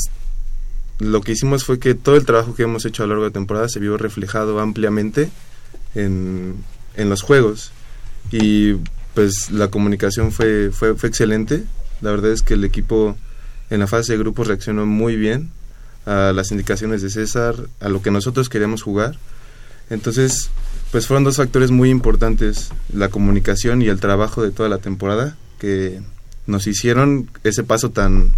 [1.00, 3.30] lo que hicimos fue que todo el trabajo que hemos hecho a lo largo de
[3.32, 5.32] la temporada se vio reflejado ampliamente
[5.96, 6.58] en,
[6.96, 7.72] en los juegos.
[8.32, 8.74] Y
[9.16, 11.64] pues la comunicación fue, fue, fue excelente.
[12.02, 13.18] La verdad es que el equipo
[13.72, 15.50] en la fase de grupos reaccionó muy bien
[16.10, 19.16] a las indicaciones de César, a lo que nosotros queríamos jugar.
[19.92, 20.50] Entonces,
[20.92, 25.38] pues fueron dos factores muy importantes, la comunicación y el trabajo de toda la temporada,
[25.60, 26.02] que
[26.48, 28.34] nos hicieron ese paso tan,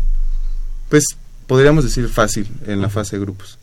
[0.90, 1.06] pues
[1.48, 3.58] podríamos decir fácil en la fase de grupos.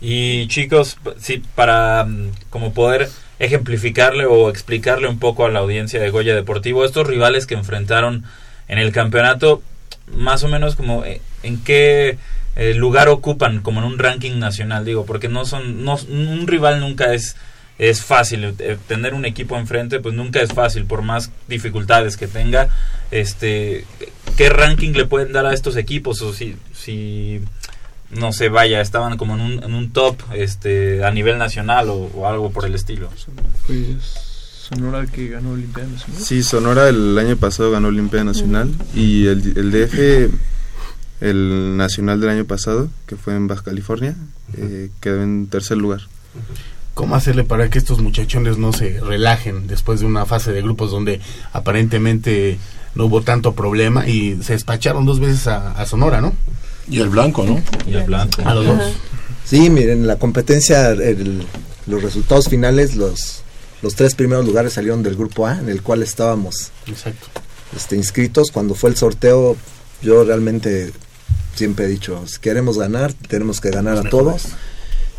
[0.00, 6.00] Y chicos, sí, para mm, como poder ejemplificarle o explicarle un poco a la audiencia
[6.00, 8.24] de Goya Deportivo, estos rivales que enfrentaron
[8.68, 9.62] en el campeonato,
[10.14, 12.16] más o menos como eh, en qué
[12.56, 16.80] eh, lugar ocupan como en un ranking nacional, digo, porque no son, no, un rival
[16.80, 17.36] nunca es
[17.78, 22.26] es fácil eh, tener un equipo enfrente pues nunca es fácil por más dificultades que
[22.26, 22.70] tenga
[23.10, 23.84] este
[24.38, 27.42] qué ranking le pueden dar a estos equipos o si si
[28.10, 32.10] no sé, vaya, estaban como en un, en un top este a nivel nacional o,
[32.14, 33.10] o algo por el estilo.
[33.66, 34.26] Pues
[34.68, 36.22] Sonora que ganó Olimpiada Nacional.
[36.22, 40.32] Sí, Sonora el año pasado ganó Olimpia Nacional y el, el DF,
[41.20, 44.14] el nacional del año pasado, que fue en Baja California,
[44.56, 46.02] eh, quedó en tercer lugar.
[46.94, 50.90] ¿Cómo hacerle para que estos muchachones no se relajen después de una fase de grupos
[50.90, 51.20] donde
[51.52, 52.58] aparentemente
[52.94, 56.32] no hubo tanto problema y se despacharon dos veces a, a Sonora, ¿no?
[56.88, 57.60] Y el blanco, ¿no?
[57.86, 58.40] Y el blanco.
[58.44, 58.80] A los dos.
[59.44, 61.44] Sí, miren, la competencia, el-
[61.86, 63.42] los resultados finales, los,
[63.82, 67.26] los tres primeros lugares salieron del grupo A, en el cual estábamos Exacto.
[67.76, 68.50] este, inscritos.
[68.52, 69.56] Cuando fue el sorteo,
[70.02, 70.92] yo realmente
[71.54, 74.44] siempre he dicho, si queremos ganar, tenemos que ganar a todos.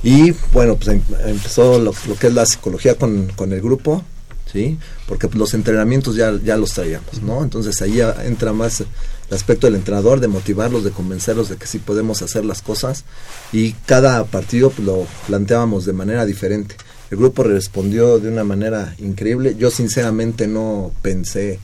[0.03, 4.03] Y bueno, pues em- empezó lo, lo que es la psicología con, con el grupo,
[4.51, 4.77] ¿sí?
[5.07, 7.43] Porque pues, los entrenamientos ya, ya los traíamos, ¿no?
[7.43, 8.87] Entonces ahí entra más el
[9.35, 13.03] aspecto del entrenador, de motivarlos, de convencerlos de que sí podemos hacer las cosas.
[13.51, 16.75] Y cada partido pues, lo planteábamos de manera diferente.
[17.09, 19.55] El grupo respondió de una manera increíble.
[19.57, 21.59] Yo sinceramente no pensé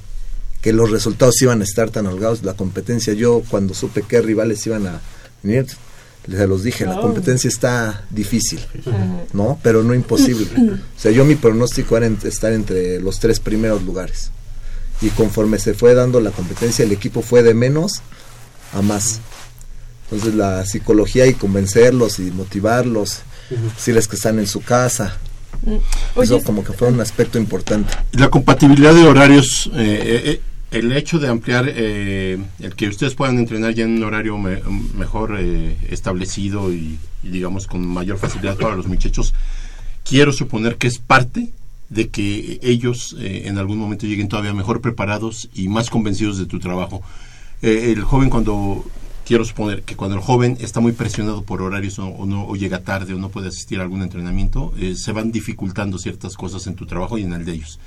[0.64, 2.42] que los resultados iban a estar tan holgados.
[2.44, 5.02] La competencia, yo cuando supe qué rivales iban a
[5.44, 5.68] venir,
[6.26, 7.02] les los dije, la Oh.
[7.02, 8.60] competencia está difícil.
[9.34, 9.60] ¿no?
[9.62, 10.48] Pero no imposible.
[10.98, 14.32] O sea, yo mi pronóstico era en- estar entre los tres primeros lugares.
[15.02, 18.02] Y conforme se fue dando la competencia, el equipo fue de menos
[18.74, 19.20] a más.
[20.06, 23.20] Entonces la psicología y convencerlos y motivarlos,
[23.76, 25.18] decirles que están en su casa,
[25.66, 25.76] Mm.
[26.22, 27.94] eso Oye, como que fue un aspecto importante.
[28.14, 30.42] La compatibilidad de horarios eh, eh,
[30.74, 34.62] el hecho de ampliar, eh, el que ustedes puedan entrenar ya en un horario me-
[34.98, 39.34] mejor eh, establecido y, digamos con mayor facilidad para los muchachos,
[40.04, 41.52] quiero suponer que es parte
[41.90, 46.46] de que ellos eh, en algún momento lleguen todavía mejor preparados y más convencidos de
[46.48, 47.02] tu trabajo.
[47.62, 48.84] El joven cuando,
[49.26, 52.80] quiero suponer que cuando el joven está muy presionado por horarios o, no, o llega
[52.84, 56.86] tarde o no puede asistir a algún entrenamiento, se van dificultando ciertas cosas en tu
[56.88, 57.80] trabajo y en el de ellos.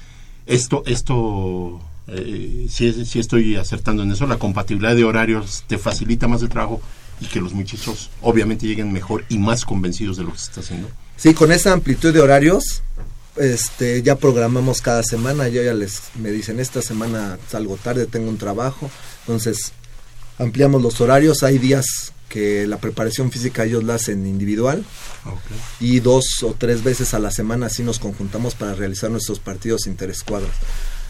[0.47, 6.29] Esto, esto, eh, si, si estoy acertando en eso, la compatibilidad de horarios te facilita
[6.29, 6.81] más el trabajo
[7.21, 10.61] y que los muchachos obviamente lleguen mejor y más convencidos de lo que se está
[10.61, 10.89] haciendo.
[11.17, 12.83] Sí, con esa amplitud de horarios,
[13.37, 18.29] este, ya programamos cada semana, yo ya les, me dicen, esta semana salgo tarde, tengo
[18.29, 18.91] un trabajo,
[19.21, 19.73] entonces
[20.39, 24.85] ampliamos los horarios, hay días que la preparación física ellos la hacen individual.
[25.81, 29.87] Y dos o tres veces a la semana así nos conjuntamos para realizar nuestros partidos
[29.87, 30.53] interescuadras.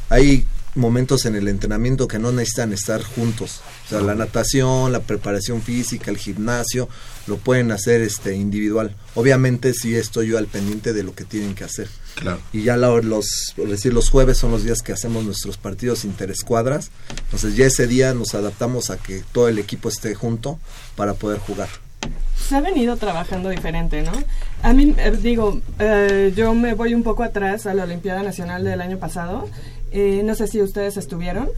[0.08, 3.60] Hay momentos en el entrenamiento que no necesitan estar juntos.
[3.86, 6.88] O sea, la natación, la preparación física, el gimnasio,
[7.26, 8.94] lo pueden hacer este individual.
[9.14, 11.88] Obviamente sí estoy yo al pendiente de lo que tienen que hacer.
[12.14, 12.38] Claro.
[12.52, 16.04] Y ya la- los, por decir, los jueves son los días que hacemos nuestros partidos
[16.04, 16.90] interescuadras.
[17.24, 20.58] Entonces ya ese día nos adaptamos a que todo el equipo esté junto
[20.94, 21.68] para poder jugar.
[22.48, 24.12] se ha venido trabajando diferente, ¿no?
[24.62, 28.62] A mí, eh, digo, eh, yo me voy un poco atrás a la Olimpiada Nacional
[28.62, 29.48] del año pasado.
[29.98, 31.48] Eh, no sé si ustedes estuvieron,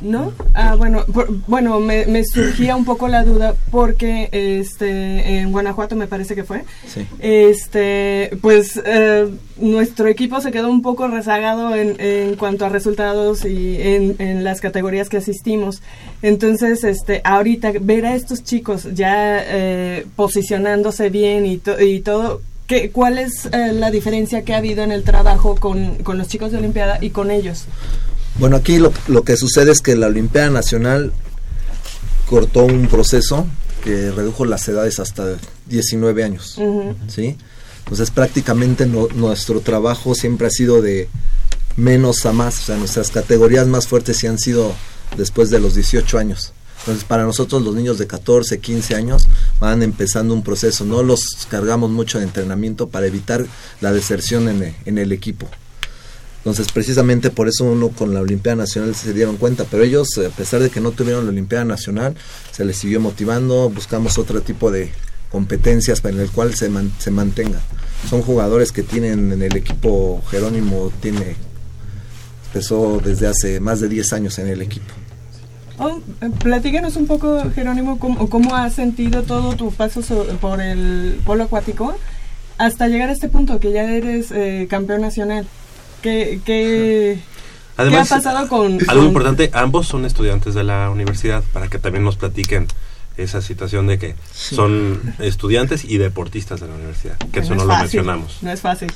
[0.00, 0.32] ¿no?
[0.54, 5.94] Ah, bueno, por- bueno, me, me surgía un poco la duda porque este, en Guanajuato
[5.94, 6.64] me parece que fue.
[6.86, 7.06] Sí.
[7.20, 9.28] Este, pues eh,
[9.58, 14.42] nuestro equipo se quedó un poco rezagado en, en cuanto a resultados y en, en
[14.42, 15.82] las categorías que asistimos.
[16.22, 22.40] Entonces, este, ahorita ver a estos chicos ya eh, posicionándose bien y, to- y todo,
[22.72, 26.28] ¿qué, ¿cuál es eh, la diferencia que ha habido en el trabajo con, con los
[26.28, 27.64] chicos de Olimpiada y con ellos?
[28.38, 31.12] Bueno, aquí lo, lo que sucede es que la Olimpiada Nacional
[32.28, 33.46] cortó un proceso
[33.84, 36.58] que redujo las edades hasta 19 años.
[37.08, 37.36] ¿sí?
[37.84, 41.08] Entonces prácticamente no- nuestro trabajo siempre ha sido de
[41.76, 44.72] menos a más, o sea, nuestras categorías más fuertes sí han sido
[45.16, 46.52] después de los 18 años.
[46.82, 49.28] Entonces para nosotros los niños de 14, 15 años
[49.60, 53.46] van empezando un proceso, no los cargamos mucho de entrenamiento para evitar
[53.80, 55.48] la deserción en el equipo.
[56.42, 60.28] Entonces, precisamente por eso uno con la Olimpiada Nacional se dieron cuenta, pero ellos, a
[60.30, 62.16] pesar de que no tuvieron la Olimpiada Nacional,
[62.50, 64.90] se les siguió motivando, buscamos otro tipo de
[65.30, 66.68] competencias para el cual se,
[66.98, 67.60] se mantenga.
[68.10, 71.36] Son jugadores que tienen en el equipo, Jerónimo tiene,
[72.46, 74.92] empezó desde hace más de 10 años en el equipo.
[75.78, 76.00] Oh,
[76.40, 81.44] platícanos un poco, Jerónimo, cómo, cómo has sentido todo tu paso so- por el polo
[81.44, 81.94] acuático
[82.58, 85.46] hasta llegar a este punto que ya eres eh, campeón nacional.
[86.02, 87.18] ¿Qué, qué,
[87.76, 88.74] Además, ¿qué ha pasado con...?
[88.88, 92.66] Algo con- importante, ambos son estudiantes de la universidad, para que también nos platiquen
[93.16, 97.62] esa situación de que son estudiantes y deportistas de la universidad, que eso no no
[97.62, 98.38] es lo fácil, mencionamos.
[98.42, 98.92] No es fácil.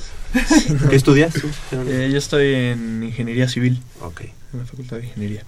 [0.89, 1.47] ¿Qué estudias tú?
[1.71, 3.79] Eh, yo estoy en ingeniería civil.
[4.01, 4.21] Ok.
[4.53, 5.43] En la facultad de ingeniería.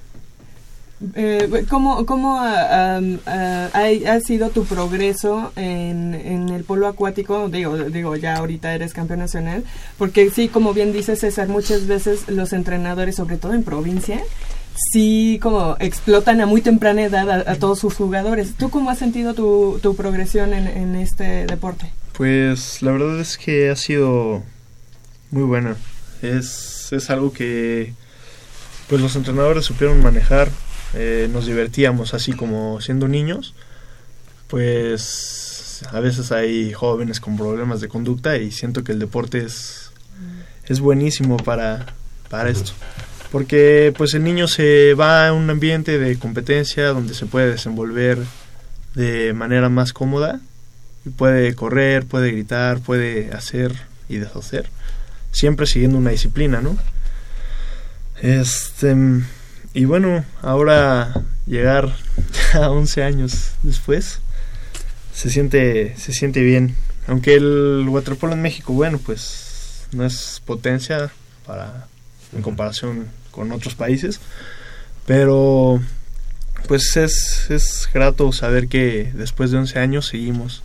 [1.15, 7.47] Eh, ¿Cómo, cómo ah, ha, sido tu progreso en, el polo acuático?
[7.49, 9.63] Digo, digo, ya ahorita eres campeón nacional,
[9.97, 14.21] porque sí, como bien dice César, muchas veces los entrenadores, sobre todo en provincia,
[14.91, 18.55] sí como explotan a muy temprana edad a, a todos sus jugadores.
[18.55, 21.91] ¿Tú cómo has sentido tu, tu progresión en, en este deporte?
[22.13, 24.43] Pues la verdad es que ha sido
[25.31, 25.77] muy buena.
[26.21, 27.93] Es, es algo que
[28.89, 30.49] pues los entrenadores supieron manejar.
[30.93, 33.53] Eh, nos divertíamos así como siendo niños.
[34.47, 39.91] Pues a veces hay jóvenes con problemas de conducta y siento que el deporte es,
[40.67, 41.85] es buenísimo para,
[42.29, 42.71] para esto.
[43.31, 48.17] Porque pues el niño se va a un ambiente de competencia donde se puede desenvolver
[48.95, 50.39] de manera más cómoda
[51.05, 53.73] y puede correr, puede gritar, puede hacer
[54.09, 54.69] y deshacer,
[55.31, 56.75] siempre siguiendo una disciplina, ¿no?
[58.21, 58.95] Este
[59.73, 61.93] y bueno, ahora llegar
[62.53, 64.19] a 11 años después
[65.13, 66.75] se siente se siente bien,
[67.07, 71.11] aunque el waterpolo en México, bueno, pues no es potencia
[71.45, 71.87] para
[72.33, 74.19] en comparación con otros países,
[75.05, 75.81] pero
[76.67, 80.63] pues es, es grato saber que después de 11 años seguimos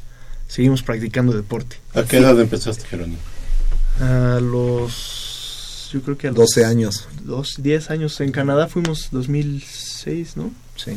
[0.49, 1.77] seguimos practicando deporte.
[1.95, 3.19] ¿A qué edad empezaste, Jerónimo?
[4.01, 5.14] A los
[5.95, 7.09] yo creo que a los 12 años.
[7.23, 10.51] Dos, 10 años en Canadá fuimos 2006 seis, ¿no?
[10.77, 10.91] Sí.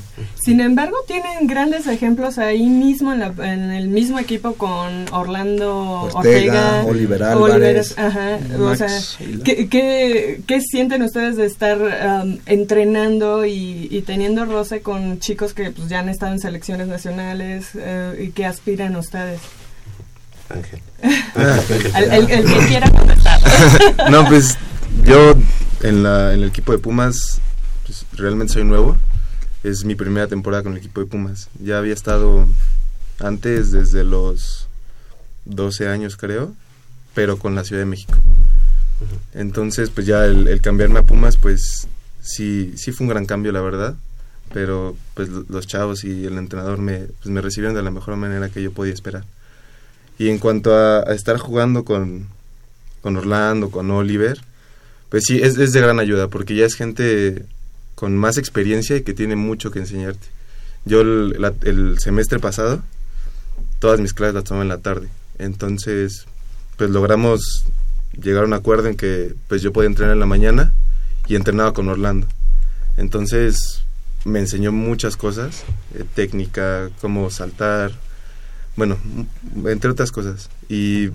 [0.43, 6.09] Sin embargo, tienen grandes ejemplos ahí mismo en, la- en el mismo equipo con Orlando
[6.13, 9.43] Ortega, Ortega, Oliver Álvarez, ajá, o Max sea, Aguilar.
[9.43, 15.53] ¿qué, qué, qué sienten ustedes de estar um, entrenando y, y teniendo roce con chicos
[15.53, 19.39] que pues, ya han estado en selecciones nacionales eh, y que aspiran ustedes?
[20.49, 20.81] Ángel.
[21.95, 23.39] El, el- el que quiera contestar.
[24.11, 24.57] no, pues
[25.07, 25.33] yo
[25.81, 27.39] en, la, en el equipo de Pumas
[27.85, 28.97] pues, realmente soy nuevo.
[29.63, 31.49] Es mi primera temporada con el equipo de Pumas.
[31.59, 32.47] Ya había estado
[33.19, 34.67] antes desde los
[35.45, 36.53] 12 años creo,
[37.13, 38.13] pero con la Ciudad de México.
[39.33, 41.87] Entonces pues ya el, el cambiarme a Pumas pues
[42.21, 43.95] sí, sí fue un gran cambio la verdad.
[44.53, 48.15] Pero pues lo- los chavos y el entrenador me, pues, me recibieron de la mejor
[48.15, 49.25] manera que yo podía esperar.
[50.19, 52.27] Y en cuanto a, a estar jugando con,
[53.01, 54.39] con Orlando, con Oliver,
[55.09, 57.45] pues sí, es, es de gran ayuda, porque ya es gente
[57.95, 60.27] con más experiencia y que tiene mucho que enseñarte.
[60.85, 62.81] Yo el, semestre pasado,
[63.79, 65.07] todas mis clases las tomé en la tarde,
[65.39, 66.25] entonces
[66.77, 67.65] pues logramos
[68.21, 70.73] llegar a un acuerdo en que pues yo podía entrenar en la mañana
[71.27, 72.27] y entrenaba con Orlando.
[72.97, 73.83] Entonces
[74.25, 75.63] me enseñó muchas cosas,
[75.95, 77.91] eh, técnica, cómo saltar,
[78.75, 78.97] bueno,
[79.65, 80.49] entre otras cosas.
[80.69, 81.09] Y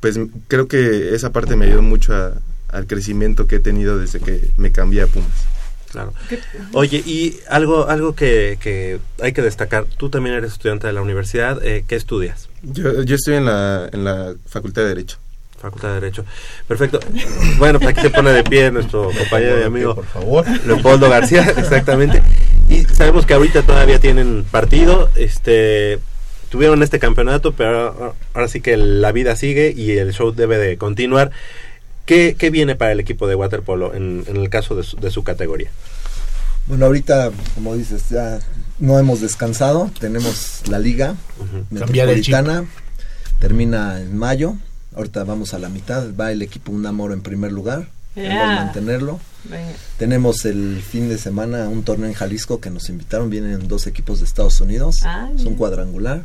[0.00, 2.34] pues creo que esa parte me ayudó mucho a-
[2.68, 5.46] al crecimiento que he tenido desde que me cambié a Pumas.
[5.90, 6.12] Claro.
[6.72, 11.00] Oye, y algo algo que, que hay que destacar, tú también eres estudiante de la
[11.00, 12.48] universidad, eh, ¿qué estudias?
[12.62, 15.18] Yo, yo estoy en la, en la Facultad de Derecho.
[15.58, 16.24] Facultad de Derecho.
[16.66, 17.00] Perfecto.
[17.58, 20.46] Bueno, pues aquí se pone de pie nuestro compañero y amigo Por favor.
[20.66, 22.22] Leopoldo García, exactamente.
[22.68, 25.98] Y sabemos que ahorita todavía tienen partido, este
[26.50, 30.58] tuvieron este campeonato, pero ahora, ahora sí que la vida sigue y el show debe
[30.58, 31.30] de continuar.
[32.08, 35.10] ¿Qué, qué viene para el equipo de waterpolo en, en el caso de su, de
[35.10, 35.68] su categoría?
[36.66, 38.38] Bueno, ahorita, como dices, ya
[38.78, 39.90] no hemos descansado.
[40.00, 41.16] Tenemos la liga
[41.68, 42.64] metropolitana.
[43.40, 44.56] Termina en mayo.
[44.96, 46.14] Ahorita vamos a la mitad.
[46.18, 47.88] Va el equipo Unamoro en primer lugar.
[48.14, 48.54] Yeah.
[48.54, 49.20] mantenerlo.
[49.44, 49.74] Venga.
[49.98, 53.28] Tenemos el fin de semana un torneo en Jalisco que nos invitaron.
[53.28, 55.00] Vienen dos equipos de Estados Unidos.
[55.04, 56.24] Ah, es un cuadrangular.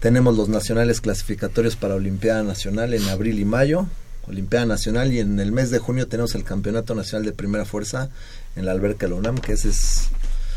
[0.00, 3.86] Tenemos los nacionales clasificatorios para Olimpiada Nacional en abril y mayo.
[4.28, 8.10] Olimpiada Nacional y en el mes de junio tenemos el Campeonato Nacional de Primera Fuerza
[8.56, 10.08] en la alberca de la UNAM, que ese es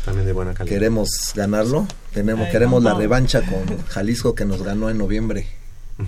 [0.04, 0.74] También de buena calidad.
[0.74, 1.86] queremos ganarlo.
[2.12, 5.46] Tenemos Ay, queremos la revancha con Jalisco que nos ganó en noviembre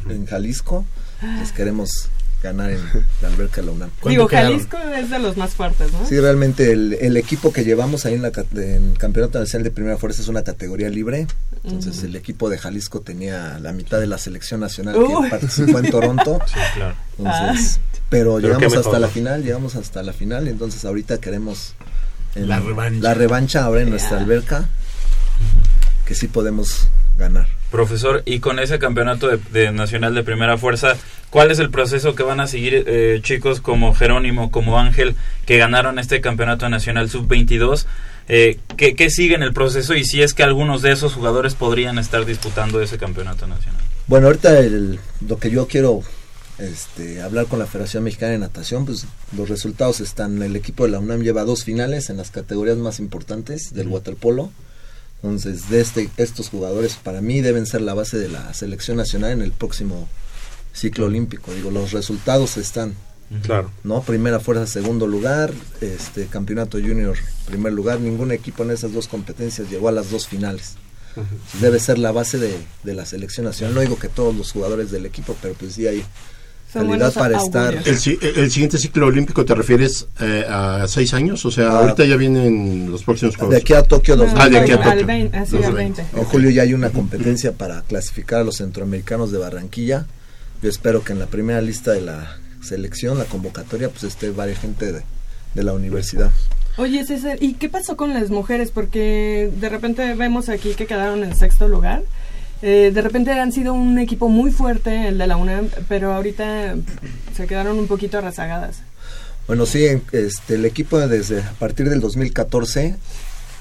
[0.08, 0.84] en Jalisco.
[1.20, 2.08] Entonces queremos
[2.42, 2.80] ganar en
[3.22, 3.90] la alberca de la UNAM.
[4.00, 4.52] ¿Cuánto Digo, quedaron?
[4.52, 6.06] Jalisco es de los más fuertes, ¿no?
[6.06, 9.96] Sí, realmente el, el equipo que llevamos ahí en la en Campeonato Nacional de Primera
[9.96, 11.26] Fuerza es una categoría libre.
[11.64, 15.90] Entonces el equipo de Jalisco tenía la mitad de la selección nacional que participó en
[15.90, 16.38] Toronto.
[16.46, 16.94] Sí, claro.
[17.18, 17.80] Entonces,
[18.10, 21.74] pero, Pero llegamos hasta la final, llegamos hasta la final, entonces ahorita queremos
[22.34, 23.00] La revancha.
[23.00, 24.68] la revancha ahora en nuestra alberca,
[26.04, 27.46] que sí podemos ganar.
[27.70, 30.96] Profesor, y con ese campeonato de, de nacional de primera fuerza,
[31.30, 35.14] ¿cuál es el proceso que van a seguir eh, chicos como Jerónimo, como Ángel,
[35.46, 37.86] que ganaron este campeonato nacional sub-22?
[38.28, 41.54] Eh, ¿qué, ¿Qué sigue en el proceso y si es que algunos de esos jugadores
[41.54, 43.80] podrían estar disputando ese campeonato nacional?
[44.06, 46.02] Bueno, ahorita el- lo que yo quiero
[46.58, 49.06] este, hablar con la Federación Mexicana de Natación, pues
[49.36, 53.00] los resultados están, el equipo de la UNAM lleva dos finales en las categorías más
[53.00, 54.50] importantes del waterpolo.
[55.22, 59.30] Entonces, de este, estos jugadores para mí deben ser la base de la selección nacional
[59.30, 60.08] en el próximo
[60.72, 61.52] ciclo olímpico.
[61.52, 62.94] Digo, los resultados están,
[63.44, 63.70] Claro.
[63.82, 64.02] ¿no?
[64.02, 67.16] Primera fuerza, segundo lugar, este campeonato junior,
[67.46, 67.98] primer lugar.
[67.98, 70.74] Ningún equipo en esas dos competencias llegó a las dos finales.
[71.60, 72.54] Debe ser la base de,
[72.84, 73.74] de la selección nacional.
[73.74, 76.04] No digo que todos los jugadores del equipo, pero pues sí hay
[76.72, 77.44] Son calidad para augurios.
[77.44, 77.88] estar.
[77.88, 81.78] El, si- el siguiente ciclo olímpico te refieres eh, a seis años, o sea, Ah.
[81.80, 83.54] ahorita ya vienen los próximos juegos.
[83.54, 84.42] De aquí a Tokio No, 2020.
[84.42, 85.06] Ah, de aquí a Tokio.
[85.06, 86.04] 20, así, al 20.
[86.16, 90.06] En julio ya hay una competencia para clasificar a los centroamericanos de Barranquilla.
[90.62, 94.60] Yo espero que en la primera lista de la selección, la convocatoria, pues esté varias
[94.60, 95.02] gente de,
[95.54, 96.30] de la universidad.
[96.78, 98.70] Oye, César, ¿y qué pasó con las mujeres?
[98.70, 102.02] Porque de repente vemos aquí que quedaron en sexto lugar.
[102.62, 106.76] Eh, de repente han sido un equipo muy fuerte, el de la UNAM, pero ahorita
[107.36, 108.82] se quedaron un poquito rezagadas.
[109.48, 112.96] Bueno, sí, este, el equipo desde a partir del 2014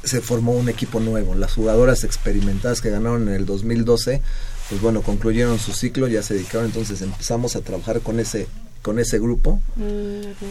[0.04, 1.34] se formó un equipo nuevo.
[1.34, 4.22] Las jugadoras experimentadas que ganaron en el 2012,
[4.70, 8.47] pues bueno, concluyeron su ciclo, ya se dedicaron, entonces empezamos a trabajar con ese
[8.82, 9.62] con ese grupo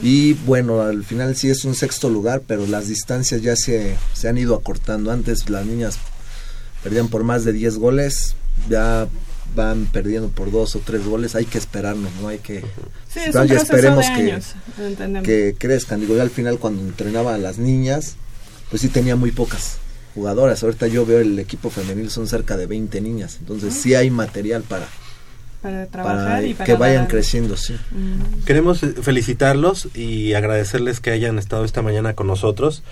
[0.02, 4.28] y bueno, al final sí es un sexto lugar, pero las distancias ya se, se
[4.28, 5.10] han ido acortando.
[5.10, 5.98] Antes las niñas
[6.84, 8.36] perdían por más de 10 goles,
[8.68, 9.08] ya
[9.54, 12.60] van perdiendo por dos o tres goles, hay que esperarnos, no hay que
[13.12, 15.26] Sí, es ya un proceso esperemos de que- años, entendemos.
[15.26, 16.00] que crezcan.
[16.00, 18.14] Digo, yo al final cuando entrenaba a las niñas,
[18.70, 19.78] pues sí tenía muy pocas
[20.14, 20.62] jugadoras.
[20.62, 24.62] Ahorita yo veo el equipo femenil son cerca de 20 niñas, entonces sí hay material
[24.62, 24.86] para
[25.62, 27.74] para trabajar y para que vayan dar- creciendo, sí.
[27.90, 28.44] Mm.
[28.46, 32.82] Queremos eh, felicitarlos y agradecerles que hayan estado esta mañana con nosotros.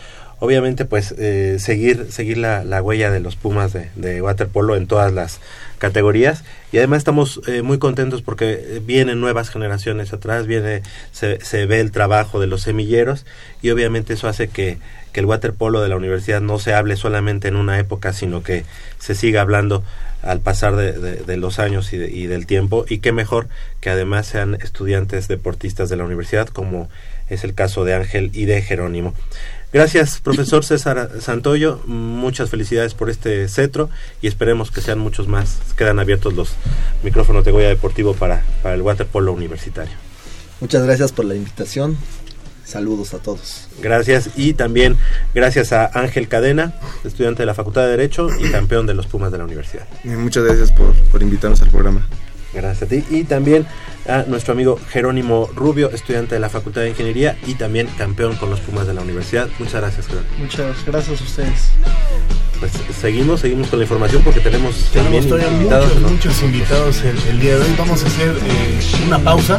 [0.41, 5.13] Obviamente, pues, eh, seguir, seguir la, la huella de los Pumas de, waterpolo en todas
[5.13, 5.41] las
[5.79, 6.45] categorías.
[6.71, 11.67] Y además estamos eh, muy contentos porque eh, vienen nuevas generaciones atrás, viene, se, se
[11.67, 13.27] ve el trabajo de los semilleros
[13.63, 14.79] y obviamente eso hace que,
[15.13, 18.65] que el waterpolo de la universidad no se hable solamente en una época, sino que
[19.01, 19.83] se siga hablando
[20.23, 23.49] al pasar de, de- los años y, y del tiempo y qué mejor
[23.81, 26.89] que además sean estudiantes deportistas de la universidad como
[27.29, 29.15] es el caso de Ángel y de Jerónimo.
[29.73, 31.81] Gracias, profesor César Santoyo.
[31.87, 33.91] Muchas felicidades por este cetro
[34.23, 35.59] y esperemos que sean muchos más.
[35.77, 36.53] Quedan abiertos los
[37.03, 39.93] micrófonos de Goya Deportivo para, para el waterpolo universitario.
[40.61, 41.99] Muchas gracias por la invitación.
[42.65, 43.69] Saludos a todos.
[43.81, 44.97] Gracias y también
[45.35, 49.33] gracias a Ángel Cadena, estudiante de la Facultad de Derecho y campeón de los Pumas
[49.33, 49.87] de la universidad.
[50.05, 52.07] Eh, Muchas gracias por, por invitarnos al programa.
[52.53, 53.05] Gracias a ti.
[53.11, 53.67] Y también
[54.09, 58.49] a nuestro amigo Jerónimo Rubio, estudiante de la Facultad de Ingeniería y también campeón con
[58.51, 59.49] los Pumas de la universidad.
[59.59, 60.33] Muchas gracias, Jerónimo.
[60.39, 61.71] Muchas gracias a ustedes.
[62.59, 65.87] Pues seguimos, seguimos con la información porque tenemos, Tenemos también invitados.
[65.89, 66.09] muchos, ¿no?
[66.09, 67.75] muchos invitados el, el día de hoy.
[67.79, 69.59] Vamos a hacer eh, una pausa.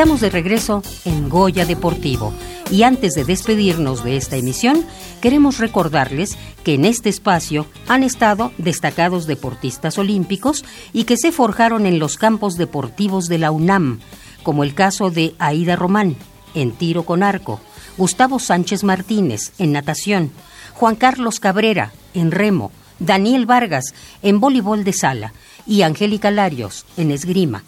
[0.00, 2.32] Estamos de regreso en Goya Deportivo
[2.70, 4.86] y antes de despedirnos de esta emisión,
[5.20, 11.84] queremos recordarles que en este espacio han estado destacados deportistas olímpicos y que se forjaron
[11.84, 14.00] en los campos deportivos de la UNAM,
[14.42, 16.16] como el caso de Aida Román,
[16.54, 17.60] en tiro con arco,
[17.98, 20.30] Gustavo Sánchez Martínez, en natación,
[20.72, 23.92] Juan Carlos Cabrera, en remo, Daniel Vargas,
[24.22, 25.34] en voleibol de sala
[25.66, 27.64] y Angélica Larios, en esgrima.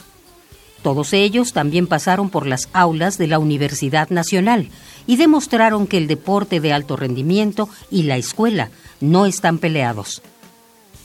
[0.83, 4.69] Todos ellos también pasaron por las aulas de la Universidad Nacional
[5.07, 8.71] y demostraron que el deporte de alto rendimiento y la escuela
[9.01, 10.23] no están peleados.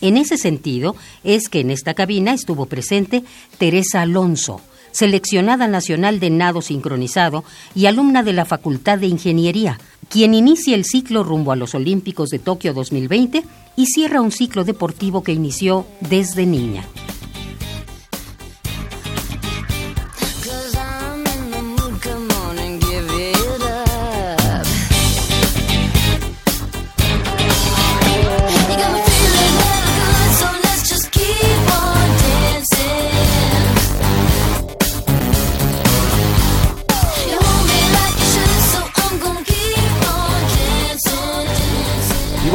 [0.02, 3.24] En ese sentido es que en esta cabina estuvo presente
[3.58, 4.62] Teresa Alonso,
[4.92, 7.44] seleccionada nacional de nado sincronizado
[7.76, 12.30] y alumna de la Facultad de Ingeniería, quien inicia el ciclo rumbo a los Olímpicos
[12.30, 13.44] de Tokio 2020
[13.76, 16.84] y cierra un ciclo deportivo que inició desde niña.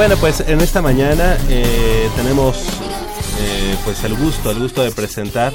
[0.03, 2.57] Bueno, pues en esta mañana eh, tenemos
[3.38, 5.53] eh, pues el gusto, el gusto de presentar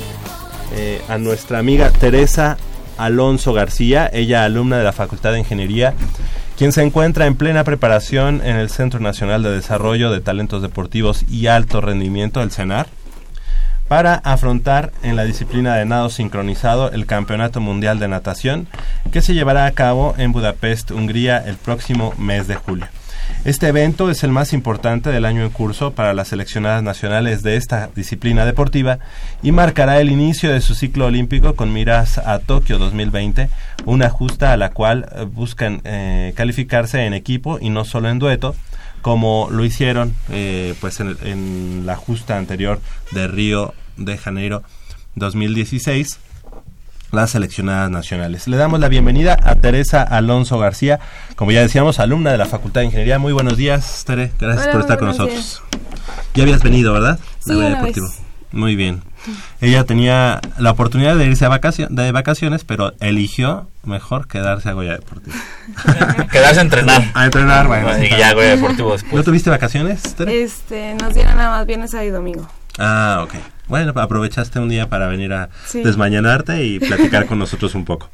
[0.73, 2.57] eh, a nuestra amiga Teresa
[2.97, 5.95] Alonso García, ella alumna de la Facultad de Ingeniería,
[6.57, 11.25] quien se encuentra en plena preparación en el Centro Nacional de Desarrollo de Talentos Deportivos
[11.29, 12.87] y Alto Rendimiento, el CENAR,
[13.89, 18.69] para afrontar en la disciplina de nado sincronizado el Campeonato Mundial de Natación
[19.11, 22.87] que se llevará a cabo en Budapest, Hungría, el próximo mes de julio.
[23.45, 27.55] Este evento es el más importante del año en curso para las seleccionadas nacionales de
[27.55, 28.99] esta disciplina deportiva
[29.41, 33.49] y marcará el inicio de su ciclo olímpico con miras a Tokio 2020,
[33.85, 38.19] una justa a la cual eh, buscan eh, calificarse en equipo y no solo en
[38.19, 38.55] dueto,
[39.01, 44.63] como lo hicieron eh, pues en, en la justa anterior de Río de Janeiro
[45.15, 46.19] 2016
[47.11, 48.47] las seleccionadas nacionales.
[48.47, 50.99] Le damos la bienvenida a Teresa Alonso García,
[51.35, 53.19] como ya decíamos, alumna de la Facultad de Ingeniería.
[53.19, 54.31] Muy buenos días, Tere.
[54.39, 55.61] Gracias Hola, por estar con nosotros.
[56.33, 57.19] Ya habías venido, ¿verdad?
[57.39, 57.95] Sí, una vez.
[58.51, 59.01] Muy bien.
[59.59, 64.73] Ella tenía la oportunidad de irse a vacacio- de vacaciones, pero eligió mejor quedarse a
[64.73, 65.35] Goya Deportivo.
[66.31, 67.03] Quedarse a entrenar.
[67.13, 67.89] A entrenar, bueno.
[68.01, 69.13] Y ya Goya Deportivo después.
[69.15, 70.43] ¿No tuviste vacaciones, Tere?
[70.43, 72.47] Este, nos dieron nada más viernes, sábado y domingo.
[72.77, 73.33] Ah, ok.
[73.67, 75.81] Bueno, aprovechaste un día para venir a Sí.
[75.83, 78.09] desmañanarte y platicar con nosotros un poco.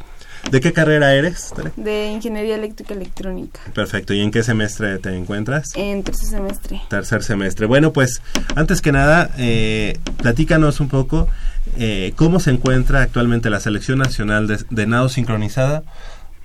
[0.51, 1.71] ¿De qué carrera eres, Tere?
[1.77, 3.61] De Ingeniería Eléctrica Electrónica.
[3.73, 4.13] Perfecto.
[4.13, 5.71] ¿Y en qué semestre te encuentras?
[5.75, 6.81] En tercer semestre.
[6.89, 7.65] Tercer semestre.
[7.65, 8.21] Bueno, pues
[8.55, 11.29] antes que nada, eh, platícanos un poco
[11.77, 15.83] eh, cómo se encuentra actualmente la selección nacional de, de nado sincronizada,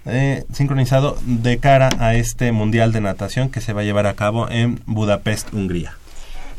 [0.07, 4.14] eh, sincronizado de cara a este mundial de natación que se va a llevar a
[4.14, 5.95] cabo en Budapest, Hungría.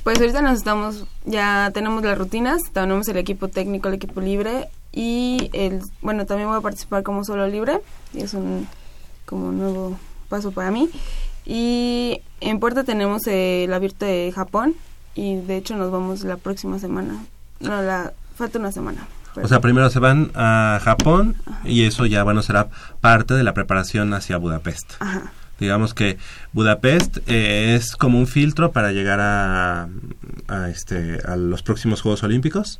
[0.04, 4.70] Pues ahorita nos estamos, ya tenemos las rutinas, tenemos el equipo técnico, el equipo libre
[4.92, 7.82] y el, bueno, también voy a participar como solo libre
[8.14, 8.68] y es un
[9.26, 10.90] como nuevo paso para mí.
[11.46, 14.76] Y en puerta tenemos eh, el abierto de Japón
[15.16, 17.26] y de hecho nos vamos la próxima semana.
[17.60, 19.08] No, la falta una semana.
[19.42, 22.70] O sea, primero se van a Japón y eso ya, bueno, será
[23.00, 24.94] parte de la preparación hacia Budapest.
[25.00, 25.32] Ajá.
[25.60, 26.18] Digamos que
[26.54, 29.90] Budapest eh, es como un filtro para llegar a,
[30.48, 32.80] a, este, a los próximos Juegos Olímpicos.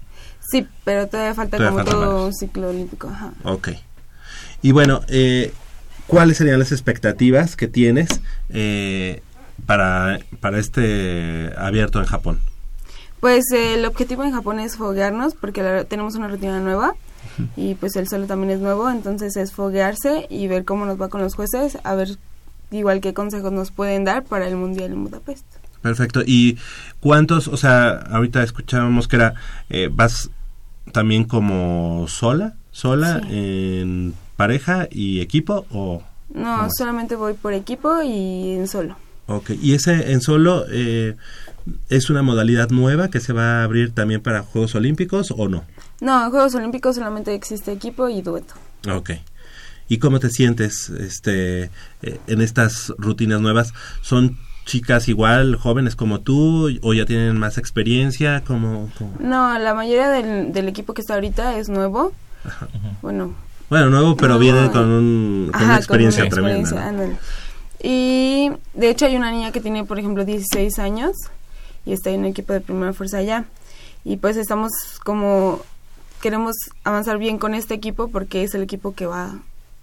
[0.52, 3.08] Sí, pero todavía falta Todavía como todo un ciclo olímpico.
[3.10, 3.34] Ajá.
[3.44, 3.70] Ok.
[4.62, 5.54] Y bueno, eh,
[6.08, 9.22] ¿cuáles serían las expectativas que tienes eh,
[9.66, 12.40] para, para este abierto en Japón?
[13.20, 16.96] Pues eh, el objetivo en Japón es foguearnos porque la- tenemos una rutina nueva
[17.58, 21.10] y pues el solo también es nuevo, entonces es foguearse y ver cómo nos va
[21.10, 22.18] con los jueces, a ver
[22.72, 25.46] igual qué consejos nos pueden dar para el Mundial en Budapest.
[25.82, 26.22] Perfecto.
[26.26, 26.58] ¿Y
[27.00, 29.36] cuántos, o sea, ahorita escuchábamos que era,
[29.70, 30.30] eh, vas
[30.92, 36.04] también como sola, sola, en pareja y equipo o...
[36.34, 38.96] No, solamente voy por equipo y en solo.
[39.28, 41.16] Ok, y ese en solo eh,
[41.90, 45.64] es una modalidad nueva que se va a abrir también para Juegos Olímpicos o no?
[46.02, 48.56] No, en Juegos Olímpicos solamente existe equipo y dueto.
[48.92, 49.12] Ok.
[49.90, 51.64] ¿Y cómo te sientes este,
[52.04, 53.74] eh, en estas rutinas nuevas?
[54.02, 58.44] ¿Son chicas igual, jóvenes como tú, o ya tienen más experiencia?
[58.46, 59.14] ¿Cómo, cómo?
[59.20, 62.14] No, la mayoría del, del equipo que está ahorita es nuevo.
[63.02, 63.34] Bueno,
[63.70, 66.60] Bueno, nuevo, pero viene con, un, con Ajá, una con experiencia una tremenda.
[66.60, 67.02] experiencia, ¿no?
[67.02, 67.18] ándale.
[67.82, 71.12] Y de hecho hay una niña que tiene, por ejemplo, 16 años
[71.86, 73.46] y está en el equipo de primera fuerza allá.
[74.04, 74.72] Y pues estamos
[75.04, 75.62] como,
[76.22, 79.40] queremos avanzar bien con este equipo porque es el equipo que va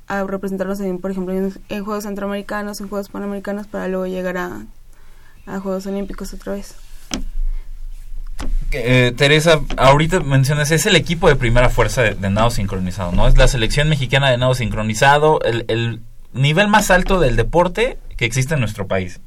[0.09, 4.67] a representarnos, en, por ejemplo, en, Juegos Centroamericanos, en Juegos Panamericanos, para luego llegar a,
[5.47, 6.75] a Juegos Olímpicos otra vez.
[8.73, 13.27] Eh, Teresa, ahorita mencionas, es el equipo de primera fuerza de, nado sincronizado, ¿no?
[13.27, 16.01] Es la selección mexicana de nado sincronizado, el, el
[16.33, 19.21] nivel más alto del deporte que existe en nuestro país,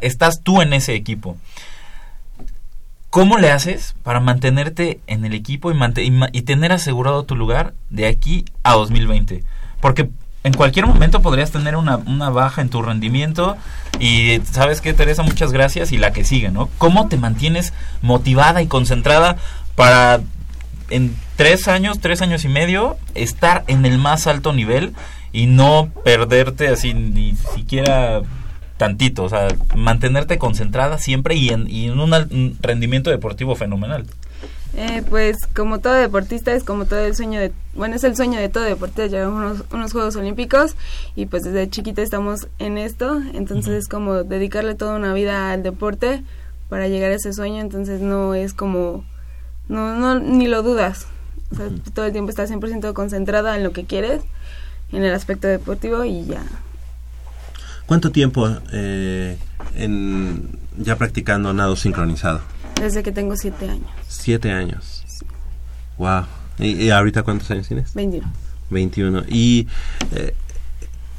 [0.00, 1.36] estás tú en ese equipo.
[3.10, 7.74] ¿Cómo le haces para mantenerte en el equipo y, y y tener asegurado tu lugar
[7.90, 9.44] de aquí a 2020?
[9.80, 10.10] Porque
[10.44, 13.56] en cualquier momento podrías tener una, baja en tu rendimiento
[13.98, 16.68] y sabes qué, Teresa, muchas gracias y la que sigue, ¿no?
[16.76, 17.72] ¿Cómo te mantienes
[18.02, 19.36] motivada y concentrada
[19.74, 20.20] para
[20.90, 24.92] en tres años, tres años y medio, estar en el más alto nivel
[25.32, 28.20] y no perderte así ni siquiera
[28.76, 34.04] tantito, o sea, mantenerte concentrada siempre y en, y en un rendimiento deportivo fenomenal.
[34.76, 38.40] Eh, pues como todo deportista es como todo el sueño de, bueno, es el sueño
[38.40, 40.74] de todo deportista llegar a unos, unos Juegos Olímpicos
[41.14, 45.62] y pues desde chiquita estamos en esto, entonces es como dedicarle toda una vida al
[45.62, 46.24] deporte
[46.68, 49.04] para llegar a ese sueño, entonces no es como,
[49.68, 51.06] no, no ni lo dudas,
[51.52, 54.22] o sea, todo el tiempo estás 100% concentrada en lo que quieres,
[54.90, 56.42] en el aspecto deportivo y ya.
[57.86, 59.38] ¿Cuánto tiempo eh,
[59.76, 62.40] en, ya practicando nado sincronizado?
[62.80, 65.04] Desde que tengo 7 años, Siete años.
[65.96, 66.24] Wow.
[66.58, 67.94] ¿Y, y ahorita cuántos años tienes?
[67.94, 68.26] 21.
[68.70, 69.24] 21.
[69.28, 69.68] Y,
[70.12, 70.34] eh,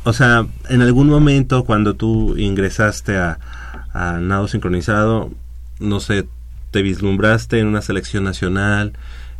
[0.04, 3.40] o sea, en algún momento cuando tú ingresaste a,
[3.94, 5.32] a nado sincronizado,
[5.80, 6.28] no sé,
[6.72, 8.94] te vislumbraste en una selección nacional,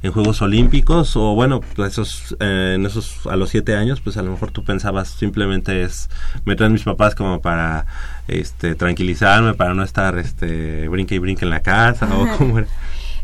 [0.06, 4.18] en Juegos Olímpicos o bueno, pues esos, eh, en esos a los siete años, pues
[4.18, 6.10] a lo mejor tú pensabas simplemente es
[6.46, 7.86] me traen mis papás como para
[8.28, 12.68] este tranquilizarme, para no estar este brinque y brinque en la casa o como era.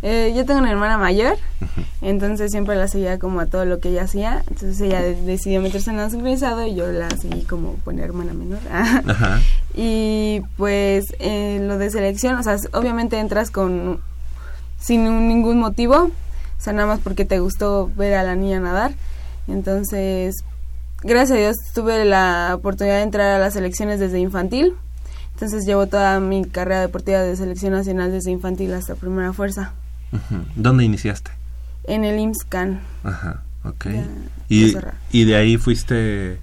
[0.03, 1.37] Eh, yo tengo una hermana mayor,
[2.01, 4.43] entonces siempre la seguía como a todo lo que ella hacía.
[4.49, 8.33] Entonces ella de- decidió meterse en el sincronizado y yo la seguí como buena hermana
[8.33, 8.57] menor.
[9.07, 9.39] Ajá.
[9.75, 13.99] y pues en lo de selección, o sea, obviamente entras con
[14.79, 16.09] sin un- ningún motivo,
[16.61, 18.91] o sea, nada más porque te gustó ver a la niña nadar.
[19.47, 20.35] Entonces,
[21.01, 24.75] gracias a Dios tuve la oportunidad de entrar a las selecciones desde infantil.
[25.33, 29.73] Entonces llevo toda mi carrera deportiva de selección nacional desde infantil hasta primera fuerza.
[30.55, 31.31] ¿Dónde iniciaste?
[31.85, 32.81] en el IMSCAN.
[33.03, 33.85] Ajá, ok.
[33.85, 34.07] Ya,
[34.49, 34.77] y,
[35.11, 36.37] y de ahí fuiste,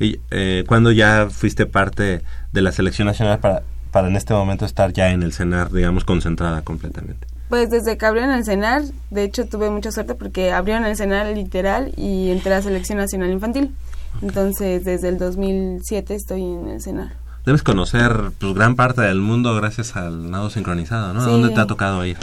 [0.00, 4.92] eh, cuando ya fuiste parte de la selección nacional para, para en este momento estar
[4.92, 7.31] ya en el CENAR, digamos, concentrada completamente.
[7.52, 8.80] Pues desde que abrieron el CENAR,
[9.10, 12.96] de hecho tuve mucha suerte porque abrieron el CENAR literal y entré a la selección
[12.96, 13.74] nacional infantil.
[14.22, 17.12] Entonces desde el 2007 estoy en el CENAR.
[17.44, 21.20] Debes conocer pues, gran parte del mundo gracias al nado sincronizado, ¿no?
[21.20, 22.16] ¿A dónde te ha tocado ir?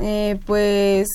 [0.00, 1.06] Eh, pues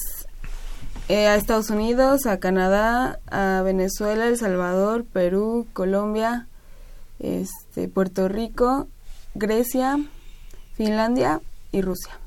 [1.09, 6.47] eh, a Estados Unidos, a Canadá, a Venezuela, El Salvador, Perú, Colombia,
[7.19, 8.87] este, Puerto Rico,
[9.35, 9.99] Grecia,
[10.77, 11.41] Finlandia
[11.73, 12.22] y Rusia.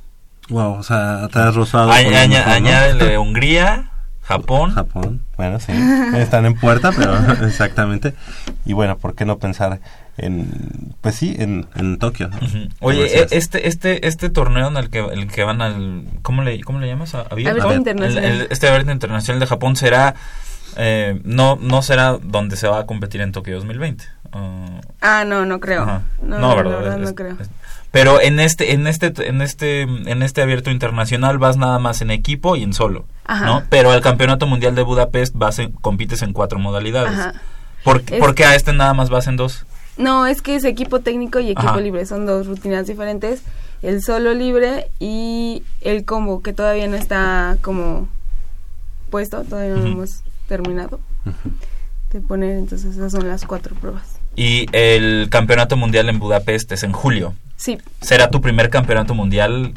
[0.49, 1.91] Wow, o sea, te has rozado.
[1.91, 2.51] Añ- ¿no?
[2.53, 3.91] añádele Hungría,
[4.23, 4.73] Japón.
[4.73, 5.73] Japón, bueno, sí.
[6.17, 7.17] Están en puerta, pero
[7.47, 8.15] exactamente.
[8.65, 9.81] Y bueno, ¿por qué no pensar
[10.19, 12.29] en, pues sí, en, en Tokio?
[12.29, 12.39] ¿no?
[12.81, 16.61] Oye, e- este este este torneo en el que el que van al ¿cómo le
[16.63, 17.15] cómo le llamas?
[17.15, 17.73] ¿A- ¿Abierto?
[17.75, 18.25] Internacional.
[18.25, 20.15] El- el- este abierto internacional de Japón será
[20.77, 24.05] eh, no no será donde se va a competir en Tokio 2020.
[24.33, 25.85] Ah, Ah, no, no creo.
[26.23, 27.01] No, No, ¿verdad?
[27.03, 27.37] Es- no creo.
[27.97, 32.11] Pero en este en este en este en este abierto internacional vas nada más en
[32.11, 33.47] equipo y en solo, Ajá.
[33.47, 33.63] ¿no?
[33.71, 37.19] Pero al Campeonato Mundial de Budapest vas en- compites en cuatro modalidades.
[37.19, 37.35] Ajá.
[37.85, 39.65] ¿Por, Es- por qué a este nada más vas en dos?
[39.97, 41.81] No, es que es equipo técnico y equipo Ajá.
[41.81, 42.05] libre.
[42.05, 43.43] Son dos rutinas diferentes.
[43.83, 48.09] El solo libre y el combo, que todavía no está como
[49.11, 49.43] puesto.
[49.45, 51.01] Todavía no hemos terminado
[52.13, 52.59] de poner.
[52.59, 54.05] Entonces esas son las cuatro pruebas.
[54.35, 57.35] Y el Campeonato Mundial en Budapest es en julio.
[57.57, 57.79] Sí.
[58.01, 59.73] ¿Será tu primer campeonato mundial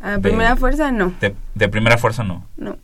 [0.00, 1.12] A De- primera fuerza, no.
[1.20, 2.24] de, de primera fuerza?
[2.24, 2.44] No.
[2.56, 2.76] No.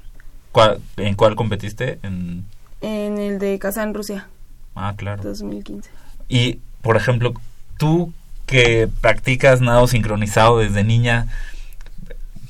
[0.52, 1.98] ¿Cuál- ¿En cuál competiste?
[2.02, 2.44] En...
[2.80, 4.28] En el de Kazán, Rusia,
[4.74, 5.22] Ah, claro.
[5.22, 5.88] 2015.
[6.28, 7.32] Y, por ejemplo,
[7.78, 8.12] tú
[8.46, 11.26] que practicas nado sincronizado desde niña,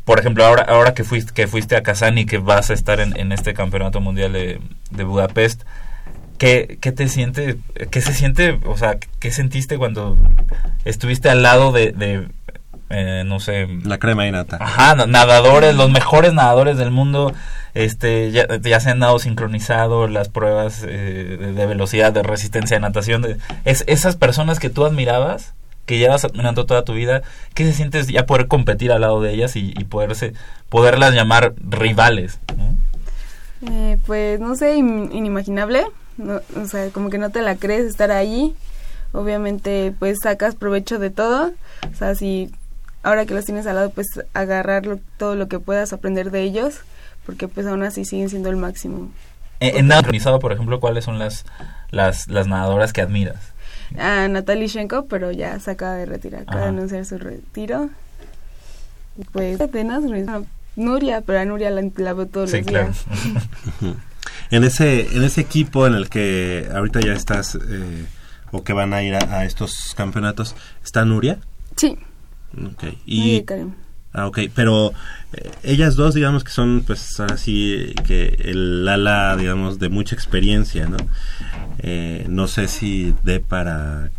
[0.05, 3.01] por ejemplo, ahora, ahora que fuiste, que fuiste a Kazán y que vas a estar
[3.01, 5.63] en, en este campeonato mundial de, de Budapest,
[6.39, 7.57] ¿qué, ¿qué te siente,
[7.91, 10.17] qué se siente, o sea, qué sentiste cuando
[10.85, 12.29] estuviste al lado de, de,
[12.91, 13.69] eh, no sé...
[13.85, 14.59] La crema y nata.
[14.61, 17.33] Ajá, na- nadadores, los mejores nadadores del mundo,
[17.75, 22.77] este, ya, ya se han dado sincronizado las pruebas eh, de, de velocidad, de resistencia
[22.77, 27.23] de natación, de, es, esas personas que tú admirabas, que llevas admirando toda tu vida,
[27.55, 30.33] ¿qué se sientes ya poder competir al lado de ellas y, y poderse,
[30.69, 32.41] poderlas llamar rivales?
[32.57, 32.77] ¿no?
[33.71, 35.85] Eh, pues no sé, in- inimaginable.
[36.19, 38.55] No, o sea, como que no te la crees estar ahí.
[39.13, 41.53] Obviamente, pues sacas provecho de todo.
[41.93, 42.51] O sea, si
[43.03, 46.43] ahora que los tienes al lado, pues agarrar lo- todo lo que puedas aprender de
[46.43, 46.81] ellos,
[47.25, 49.11] porque pues aún así siguen siendo el máximo.
[49.61, 51.45] En, en nado sincronizado, por ejemplo, ¿cuáles son las,
[51.91, 53.39] las, las nadadoras que admiras?
[53.99, 56.69] A Natalie Shenko, pero ya se acaba de retirar, acaba de Ajá.
[56.77, 57.89] anunciar su retiro.
[59.19, 60.01] Y pues bueno,
[60.75, 62.87] Nuria, pero a Nuria la, la veo todos Sí, los claro.
[62.89, 63.05] días.
[64.51, 68.07] En ese, en ese equipo en el que ahorita ya estás, eh,
[68.51, 70.55] o que van a ir a, a estos campeonatos,
[70.85, 71.39] ¿está Nuria?
[71.77, 71.99] Sí.
[72.65, 72.85] Ok.
[73.05, 73.45] Y,
[74.13, 74.93] ah, ok, pero
[75.33, 79.89] eh, ellas dos, digamos que son, pues, ahora sí, eh, que el ala, digamos, de
[79.89, 80.97] mucha experiencia, ¿no?
[81.79, 84.11] Eh, no sé si dé para,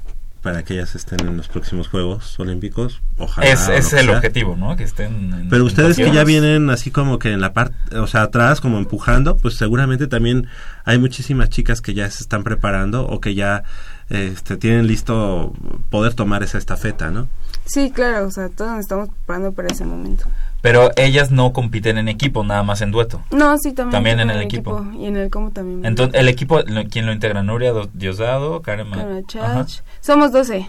[0.48, 3.02] para que ellas estén en los próximos Juegos Olímpicos.
[3.18, 3.50] Ojalá.
[3.52, 4.16] es el sea.
[4.16, 4.78] objetivo, ¿no?
[4.78, 7.98] Que estén en- Pero en ustedes que ya vienen así como que en la parte,
[7.98, 10.48] o sea, atrás, como empujando, pues seguramente también
[10.86, 13.64] hay muchísimas chicas que ya se están preparando o que ya
[14.08, 15.52] este, tienen listo
[15.90, 17.28] poder tomar esa estafeta, ¿no?
[17.66, 20.28] Sí, claro, o sea, todos nos estamos preparando para ese momento.
[20.62, 23.22] Pero ellas no compiten en equipo, nada más en dueto.
[23.32, 23.92] No, sí, también.
[23.92, 24.86] También en el equipo.
[24.98, 25.86] Y en el como también.
[25.86, 27.44] Entonces, el equipo, ¿quién lo integra?
[27.44, 28.88] Nuria Do- Diosdado, Karen.
[29.28, 29.80] Chach.
[30.02, 30.68] Somos 12.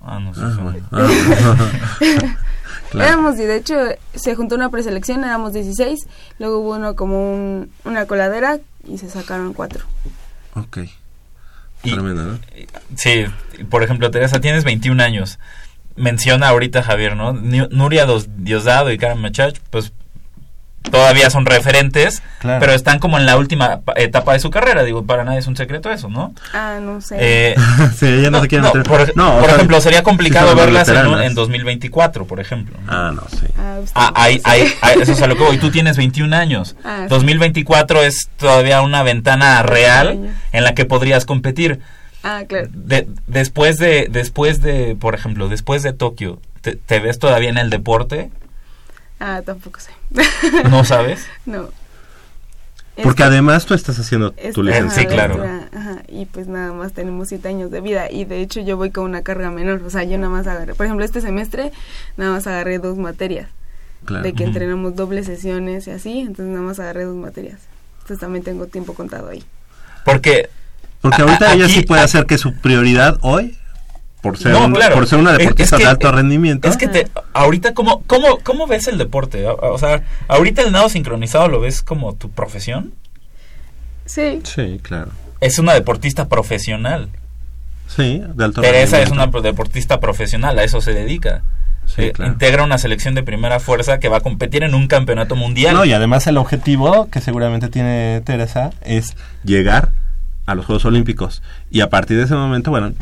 [0.00, 0.40] Ah, no sé.
[0.42, 0.86] Ah, bueno.
[0.92, 1.70] Ah.
[2.90, 3.06] Claro.
[3.06, 3.74] Éramos, y de hecho,
[4.14, 6.06] se juntó una preselección, éramos 16.
[6.38, 9.84] Luego hubo uno como un- una coladera y se sacaron cuatro.
[10.54, 10.78] Ok.
[11.82, 12.38] Y- Tremendo, ¿no?
[12.96, 13.26] Sí,
[13.68, 15.38] por ejemplo, Teresa, tienes 21 años.
[15.98, 17.32] Menciona ahorita Javier, ¿no?
[17.32, 19.92] Nuria Dos- Diosdado y Karen Machach, pues
[20.90, 22.60] todavía son referentes, Claro.
[22.60, 24.84] pero están como en la última pa- etapa de su carrera.
[24.84, 26.32] Digo, para nadie es un secreto eso, ¿no?
[26.54, 27.16] Ah, no sé.
[27.18, 27.54] Eh,
[27.98, 31.34] Sí, ella no se quiere meter- por, No, sea, ejemplo, sería complicado verlas en, en
[31.34, 32.78] 2024, por ejemplo.
[32.86, 33.46] Ah, no, sí.
[33.58, 35.58] Ah, Ah, hay, hay, hay- eso es a lo que voy.
[35.58, 36.74] Tú tienes 21 años.
[36.84, 37.08] Ah, sí.
[37.10, 41.80] 2024 es todavía una ventana real en la que podrías competir.
[42.22, 42.68] Ah, claro.
[42.72, 47.58] De- después de, después de, por ejemplo, después de Tokio, ¿te, te ves todavía en
[47.58, 48.30] el deporte?
[49.20, 49.90] Ah, tampoco sé.
[50.70, 51.26] ¿No sabes?
[51.46, 51.68] no.
[53.02, 55.02] Porque Es- además tú estás haciendo es- tu ajá, licencia.
[55.02, 55.40] Sí, claro.
[55.72, 58.90] ajá, y pues nada más tenemos siete años de vida y de hecho yo voy
[58.90, 61.70] con una carga menor, o sea, yo nada más agarré, por ejemplo, este semestre
[62.16, 63.48] nada más agarré dos materias,
[64.04, 64.24] Claro.
[64.24, 67.60] de que entrenamos dobles sesiones y así, entonces nada más agarré dos materias.
[67.98, 69.44] Entonces también tengo tiempo contado ahí.
[70.04, 70.48] Porque
[71.00, 73.56] Porque ahorita a- ella sí puede hacer que su prioridad hoy,
[74.22, 74.94] por ser, No, un- claro.
[74.96, 76.68] por ser una deportista es que- de alto rendimiento.
[76.68, 79.46] Es que te, ahorita, ¿cómo, cómo, ¿cómo ves el deporte?
[79.46, 82.92] O, o sea, ahorita el nado sincronizado lo ves como tu profesión.
[84.06, 84.40] Sí.
[84.44, 85.10] Sí, claro.
[85.40, 87.10] Es una deportista profesional.
[87.86, 89.40] Sí, de alto Teresa es una rendimiento.
[89.42, 91.42] deportista profesional, a eso se dedica.
[91.86, 92.32] Sí, Eh, claro.
[92.32, 95.74] Integra una selección de primera fuerza que va a competir en un campeonato mundial.
[95.74, 99.92] No, y además el objetivo que seguramente tiene Teresa es llegar
[100.50, 101.42] a los Juegos Olímpicos.
[101.70, 102.92] Y a partir de ese momento, bueno,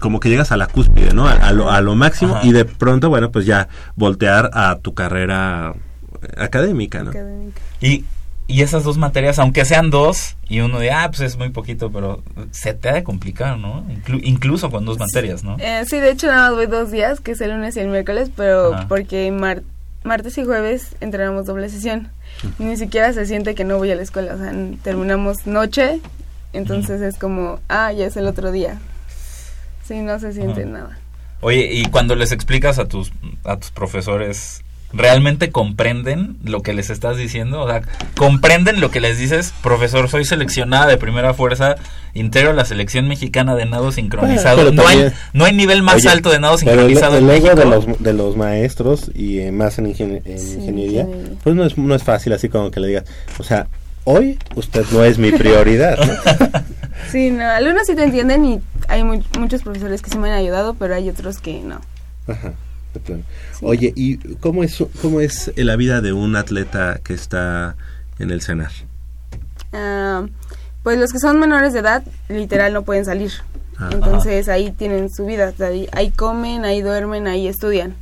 [0.00, 1.26] como que llegas a la cúspide, ¿no?
[1.26, 2.46] A, a lo, a lo máximo Ajá.
[2.46, 5.72] y de pronto, bueno, pues ya voltear a tu carrera
[6.36, 7.10] académica, ¿no?
[7.10, 7.60] Académica.
[7.80, 8.04] Y,
[8.48, 11.90] y esas dos materias, aunque sean dos, y uno de, ah, pues es muy poquito,
[11.90, 13.84] pero se te ha de complicar, ¿no?
[13.88, 15.56] Inclu- incluso con dos materias, ¿no?
[15.58, 17.88] Eh, sí, de hecho nada más voy dos días, que es el lunes y el
[17.88, 18.88] miércoles, pero Ajá.
[18.88, 19.62] porque mar-
[20.04, 22.08] martes y jueves entrenamos doble sesión.
[22.58, 24.52] Y ni siquiera se siente que no voy a la escuela, o sea,
[24.82, 26.00] terminamos noche,
[26.56, 28.78] entonces es como, ah, ya es el otro día.
[29.86, 30.98] Sí, no se siente nada.
[31.40, 33.12] Oye, y cuando les explicas a tus,
[33.44, 37.62] a tus profesores, ¿realmente comprenden lo que les estás diciendo?
[37.62, 37.82] O sea,
[38.16, 39.52] ¿comprenden lo que les dices?
[39.62, 41.76] Profesor, soy seleccionada de primera fuerza,
[42.14, 44.56] integro la selección mexicana de nado sincronizado.
[44.56, 47.18] Bueno, pero no, hay, no hay nivel más Oye, alto de nado pero el- sincronizado
[47.18, 47.60] el, en ego México.
[47.60, 51.38] de los, de los maestros y eh, más en, ingenie- en Sí, ingeniería, ingeniería.
[51.44, 53.04] pues no es, no es fácil así como que le digas,
[53.38, 53.66] o sea,
[54.06, 55.98] hoy usted no es mi prioridad.
[55.98, 56.60] ¿no?
[57.10, 60.38] Sí, no, algunos sí te entienden y hay mu- muchos profesores que sí me han
[60.38, 61.80] ayudado, pero hay otros que no.
[62.26, 62.54] Ajá,
[62.94, 63.22] de plano.
[63.62, 67.76] Oye, ¿y cómo es, cómo es la vida de un atleta que está
[68.18, 68.72] en el CENAR?
[69.72, 70.26] Ah,
[70.82, 73.30] pues los que son menores de edad, literal, no pueden salir.
[73.78, 75.52] Ah, Entonces ahí tienen su vida,
[75.92, 77.94] ahí comen, ahí duermen, ahí estudian.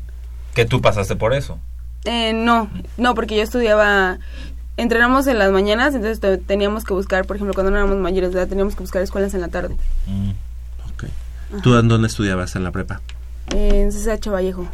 [0.55, 1.59] Que tú pasaste por eso.
[2.05, 4.19] Eh, no, no, porque yo estudiaba,
[4.77, 8.33] entrenamos en las mañanas, entonces te- teníamos que buscar, por ejemplo, cuando no éramos mayores
[8.33, 9.77] de edad, teníamos que buscar escuelas en la tarde.
[11.63, 13.01] ¿Tú en dónde estudiabas en la prepa?
[13.55, 14.67] En CCH Vallejo.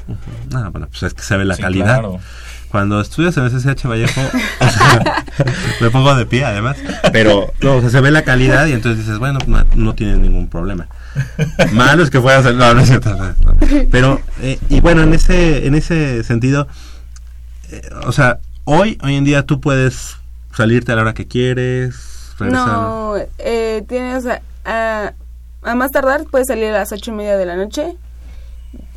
[0.55, 1.87] Ah, bueno, pues es que se ve la Sí, calidad.
[2.01, 2.19] claro.
[2.71, 4.21] Cuando estudias en SSH Vallejo,
[4.61, 5.25] o sea,
[5.81, 6.77] me pongo de pie además,
[7.13, 10.19] pero no, o sea, se ve la calidad y entonces dices, bueno, no, no tienes
[10.19, 10.87] ningún problema.
[11.73, 13.59] Malo es que fueras, a- no, no es cierto, no, no.
[13.91, 16.69] pero, eh, y bueno, en ese, en ese sentido,
[17.73, 20.17] eh, o sea, hoy, hoy en día tú puedes
[20.55, 22.67] salirte a la hora que quieres, regresar.
[22.69, 25.13] No, eh, tienes, a, a-
[25.63, 27.97] a más tardar puedes salir a las ocho y media de la noche.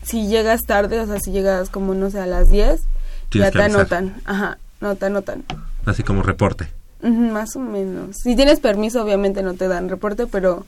[0.04, 2.82] Si llegas tarde, o sea, si llegas como, no sé, a las 10,
[3.30, 3.80] Tienes ya te avisar.
[3.82, 4.22] anotan.
[4.26, 5.44] Ajá, no te anotan.
[5.86, 6.68] Así como reporte.
[7.02, 8.18] Más o menos.
[8.24, 10.66] Si tienes permiso, obviamente no te dan reporte, pero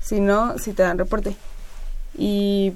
[0.00, 1.36] si no, sí te dan reporte.
[2.16, 2.72] Y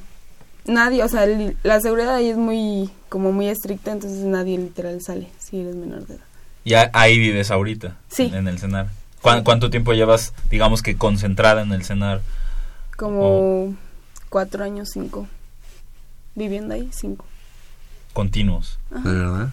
[0.69, 5.01] nadie, o sea, li- la seguridad ahí es muy, como muy estricta, entonces nadie literal
[5.03, 6.25] sale si eres menor de edad.
[6.65, 8.31] Y a- ahí vives ahorita, Sí.
[8.35, 8.89] en el CENAR.
[9.23, 12.21] ¿Cuán- ¿Cuánto tiempo llevas, digamos que concentrada en el CENAR?
[12.97, 13.75] Como
[14.29, 15.27] cuatro años, cinco.
[16.35, 17.25] Viviendo ahí, cinco.
[18.13, 18.79] Continuos.
[18.91, 19.49] ¿De verdad?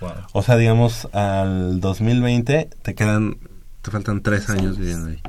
[0.00, 0.12] Wow.
[0.32, 3.36] O sea, digamos, al 2020 te quedan,
[3.82, 5.20] te faltan tres años viviendo ahí.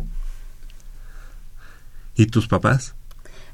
[2.15, 2.95] ¿Y tus papás?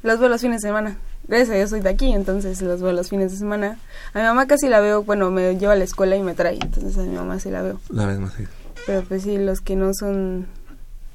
[0.04, 0.98] Los veo los fines de semana.
[1.28, 3.78] Gracias a Dios soy de aquí, entonces los veo los fines de semana.
[4.14, 6.58] A mi mamá casi la veo, bueno, me lleva a la escuela y me trae,
[6.62, 7.80] entonces a mi mamá sí la veo.
[7.90, 8.52] La vez más seguido.
[8.86, 10.48] Pero pues sí, los que no son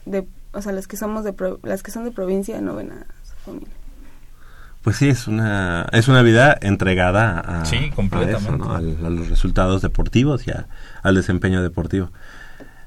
[0.04, 2.92] de, o sea, las que somos de, pro- las que son de provincia no ven
[2.92, 3.68] a su familia.
[4.82, 8.38] Pues sí, es una, es una vida entregada a, Sí, a completamente.
[8.48, 8.74] eso, ¿no?
[8.74, 10.66] Al- a los resultados deportivos y a-
[11.02, 12.10] al desempeño deportivo.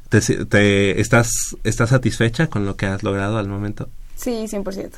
[0.09, 1.29] ¿Te, te- estás,
[1.63, 3.89] ¿Estás satisfecha con lo que has logrado al momento?
[4.15, 4.91] Sí, 100%.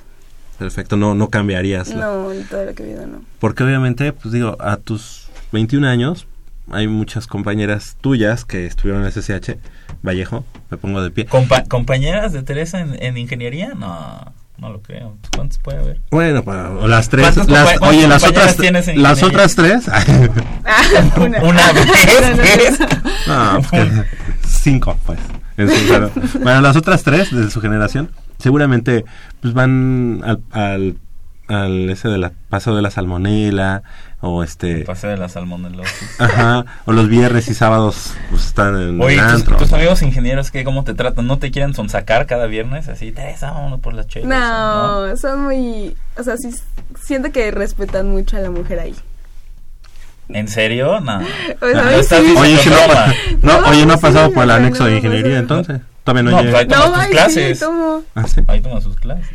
[0.59, 1.89] Perfecto, no, no cambiarías.
[1.89, 3.21] la- No, lo que he vivido no.
[3.39, 6.27] Porque obviamente, pues digo, a tus 21 años
[6.71, 9.57] hay muchas compañeras tuyas que estuvieron en SSH
[10.03, 11.27] Vallejo, me pongo de pie.
[11.27, 13.73] Compa- ¿Compañeras de Teresa en, en ingeniería?
[13.75, 14.33] No.
[14.59, 15.15] No lo creo.
[15.35, 16.01] ¿Cuántos puede haber?
[16.09, 17.77] Bueno, pues, o las tres, ¿Cuántas las, oye,
[18.07, 19.85] cuántas las otras, en las otras tres,
[21.21, 21.43] una.
[21.43, 22.79] Una vez.
[23.27, 23.89] no, pues,
[24.47, 25.19] cinco, pues.
[25.57, 25.67] En
[26.43, 29.05] bueno, las otras tres de su generación, seguramente,
[29.41, 30.97] pues van al, al,
[31.47, 33.83] al ese de la paso de la salmonela
[34.19, 36.19] o este, Pasé de la salmonelosis.
[36.19, 39.57] ajá, o los viernes y sábados pues están en Oye, el tus, antro.
[39.57, 41.27] tus amigos ingenieros, ¿qué, ¿cómo te tratan?
[41.27, 42.87] ¿No te quieren sonsacar cada viernes?
[42.89, 44.27] Así, Teresa, vámonos por las chelas.
[44.27, 46.49] No, son muy, o sea, sí
[46.99, 48.95] siento que respetan mucho a la mujer ahí.
[50.29, 50.99] ¿En serio?
[50.99, 51.21] No.
[51.59, 52.15] Pues, sí.
[52.37, 52.75] Oye, si no,
[53.43, 55.79] no, No, oye, no ha sí, pasado por el anexo de ingeniería, entonces.
[56.07, 56.51] Todavía no, No, llega.
[56.65, 57.59] pues ahí No, ay, clases.
[57.59, 58.03] sí, tomo.
[58.15, 58.41] Ah, sí.
[58.47, 59.27] Ahí tomas sus clases.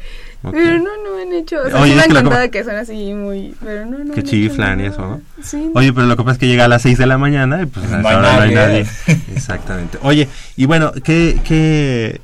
[0.51, 3.15] Pero no, no han hecho, o sea, Oye, sí me han contado que son así
[3.15, 4.07] muy, pero no, no.
[4.07, 5.21] que han hecho chiflan y eso, ¿no?
[5.41, 5.71] Sí.
[5.75, 7.67] Oye, pero lo que pasa es que llega a las 6 de la mañana y
[7.67, 8.85] pues No hay hora no hay nadie.
[9.07, 9.21] nadie.
[9.37, 9.99] Exactamente.
[10.03, 12.21] Oye, y bueno, ¿qué, qué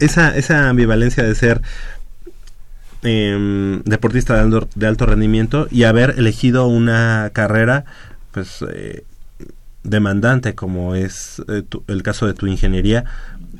[0.00, 1.62] esa, esa ambivalencia de ser
[3.02, 7.84] em, deportista de alto, de alto rendimiento y haber elegido una carrera
[8.32, 9.04] pues eh,
[9.82, 13.04] demandante como es eh, tu- el caso de tu ingeniería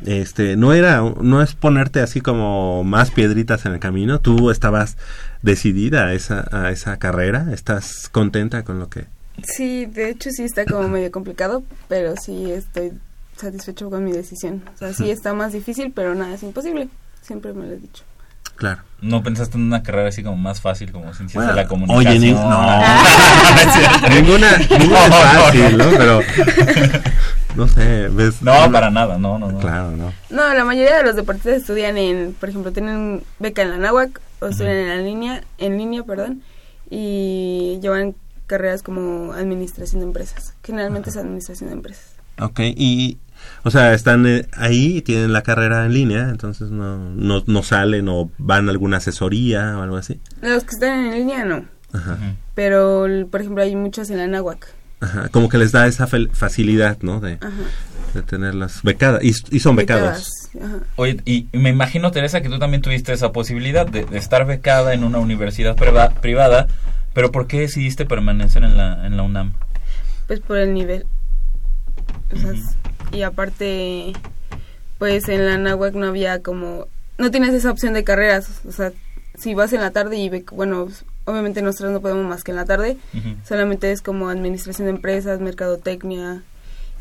[0.07, 4.97] este no era no es ponerte así como más piedritas en el camino tú estabas
[5.43, 9.07] decidida a esa a esa carrera estás contenta con lo que
[9.43, 12.93] Sí, de hecho sí está como medio complicado, pero sí estoy
[13.37, 14.63] satisfecho con mi decisión.
[14.73, 16.89] O sea, sí está más difícil, pero nada es imposible.
[17.21, 18.05] Siempre me lo he dicho.
[18.55, 21.63] claro ¿No pensaste en una carrera así como más fácil, como ciencias Bueno, de la
[21.63, 22.21] oye, comunicación?
[22.21, 22.41] ni- no.
[24.03, 26.21] No ninguna ninguna es fácil no pero
[27.57, 29.59] no sé ves No, para nada, no, no, no.
[29.59, 33.71] claro no No, la mayoría de los deportistas estudian en, por ejemplo, tienen beca en
[33.71, 36.43] la náhuac o estudian en la línea, en línea, perdón,
[36.91, 38.15] y llevan
[38.47, 40.55] carreras como administración de empresas.
[40.63, 42.15] Generalmente es administración de empresas.
[42.41, 43.19] Ok, y,
[43.63, 48.09] o sea, están eh, ahí, tienen la carrera en línea, entonces no, no, no salen
[48.09, 50.21] o van a alguna asesoría o algo así.
[50.43, 52.19] Los que están en línea no, Ajá,
[52.55, 54.67] pero por ejemplo hay muchos en la náhuac.
[55.01, 57.21] Ajá, como que les da esa facilidad, ¿no?
[57.21, 57.39] De,
[58.15, 60.51] de tenerlas becadas, y, y son becados.
[60.55, 60.87] Becadas, ajá.
[60.97, 64.95] Oye, y me imagino, Teresa, que tú también tuviste esa posibilidad de, de estar becada
[64.95, 66.69] en una universidad priva- privada,
[67.13, 69.55] pero ¿por qué decidiste permanecer en la, en la UNAM?
[70.27, 71.07] Pues por el nivel.
[72.33, 72.75] O sea, s-
[73.13, 74.13] y aparte,
[74.99, 76.87] pues en la náhuac no había como...
[77.19, 78.49] No tienes esa opción de carreras.
[78.67, 78.93] O sea,
[79.39, 80.89] si vas en la tarde y, bueno,
[81.25, 82.97] obviamente nosotros no podemos más que en la tarde.
[83.47, 86.43] Solamente es como administración de empresas, mercadotecnia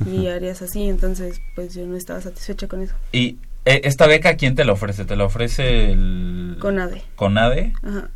[0.10, 0.88] y áreas así.
[0.90, 2.96] Entonces, pues yo no estaba satisfecha con eso.
[3.12, 5.06] Y eh, esta beca, ¿quién te la ofrece?
[5.06, 6.58] ¿Te la ofrece el...
[6.60, 7.04] Conade.
[7.16, 7.74] CONADE?
[7.84, 8.10] Ajá.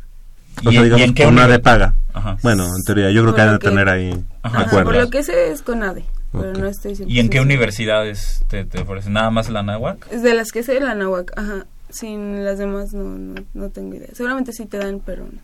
[0.64, 1.94] O ¿Y sea, en- y en qué con una univer- de paga.
[2.12, 2.36] Ajá.
[2.42, 4.60] Bueno, en teoría, yo creo Por que han lo de que- tener ahí Ajá.
[4.62, 4.92] Acuerdos.
[4.92, 6.04] por lo que sé es Conade.
[6.32, 9.14] Pero no estoy ¿Y en qué 100% universidades te, te ofrecen?
[9.14, 10.06] ¿Nada más la náhuac?
[10.12, 11.64] Es de las que sé la náhuac, ajá.
[11.90, 14.08] Sin las demás no, no, no tengo idea.
[14.12, 15.38] Seguramente sí te dan, pero no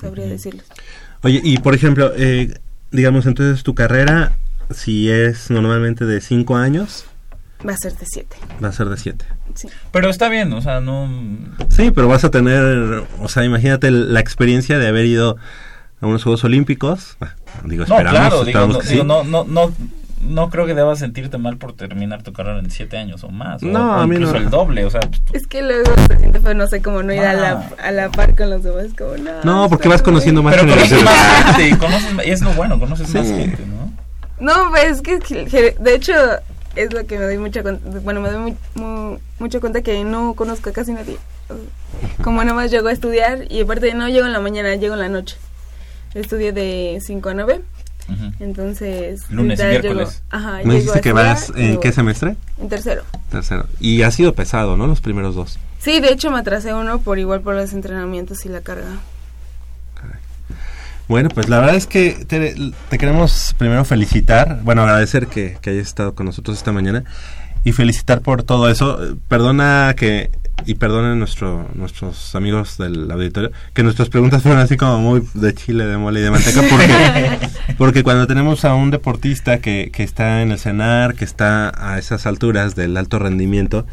[0.00, 0.64] sabría decirles.
[1.22, 2.58] Oye, y por ejemplo, eh,
[2.90, 4.32] digamos, entonces tu carrera,
[4.70, 7.04] si es normalmente de 5 años,
[7.68, 8.36] Va a ser de siete.
[8.64, 9.22] va a ser de 7.
[9.54, 9.68] Sí.
[9.92, 11.10] Pero está bien, o sea, no...
[11.68, 15.36] Sí, pero vas a tener, o sea, imagínate la experiencia de haber ido
[16.00, 17.18] a unos Juegos Olímpicos.
[17.66, 19.06] Digo, No, esperamos, claro, digo, no, que digo, sí.
[19.06, 19.74] no, no, no,
[20.20, 23.62] no creo que debas sentirte mal por terminar tu carrera en siete años o más.
[23.62, 24.38] No, o a mí incluso no.
[24.40, 25.00] el doble, o sea...
[25.32, 27.34] Es que luego se siente feo, no sé, como no ir a, Ah.
[27.34, 29.30] la, a la par con los demás, como no.
[29.44, 32.52] No, porque vas conociendo más Pero conoces más gente, y, conoces, más- y es lo
[32.52, 33.90] bueno, conoces más gente, ¿no?
[34.40, 36.12] No, pues es que, de hecho,
[36.76, 40.02] es lo que me doy mucha cuenta, bueno, me doy muy, mu- mucha cuenta que
[40.04, 41.16] no conozco a casi nadie.
[42.22, 45.08] Como nomás llego a estudiar y aparte no llego en la mañana, llego en la
[45.08, 45.36] noche.
[46.14, 47.60] Estudio de 5 a 9.
[48.12, 48.32] Ujú.
[48.40, 50.08] Entonces, Lunes y miércoles.
[50.08, 52.36] Llego, ajá, Me dijiste que vas en me qué semestre?
[52.60, 53.02] En tercero.
[53.30, 53.66] Tercero.
[53.78, 54.86] Y ha sido pesado, ¿no?
[54.86, 55.58] Los primeros dos.
[55.78, 58.88] Sí, de hecho me atrasé uno por igual por los entrenamientos y la carga.
[61.08, 62.54] Bueno, pues la verdad es que te,
[62.88, 67.02] te queremos primero felicitar, bueno, agradecer que, que hayas estado con nosotros esta mañana
[67.64, 69.02] y felicitar por todo eso.
[69.04, 70.30] Eh, Perdona que,
[70.66, 75.54] y perdonen nuestro, nuestros amigos del auditorio, que nuestras preguntas fueron así como muy de
[75.54, 77.48] chile, de mole y de manteca, porque,
[77.78, 81.98] porque cuando tenemos a un deportista que, que está en el cenar, que está a
[81.98, 83.86] esas alturas del alto rendimiento,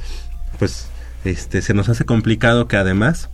[0.59, 0.87] pues
[1.25, 3.29] este se nos hace complicado que además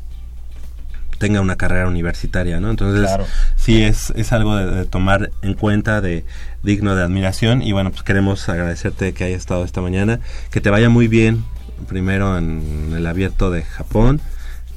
[1.20, 2.70] tenga una carrera universitaria, ¿no?
[2.70, 3.26] Entonces, Claro.
[3.56, 6.26] sí es, es algo de, de tomar en cuenta, de
[6.64, 7.62] digno de admiración.
[7.62, 10.20] Y bueno, pues queremos agradecerte que hayas estado esta mañana,
[10.52, 11.46] que te vaya muy bien,
[11.88, 14.22] primero en el abierto de Japón,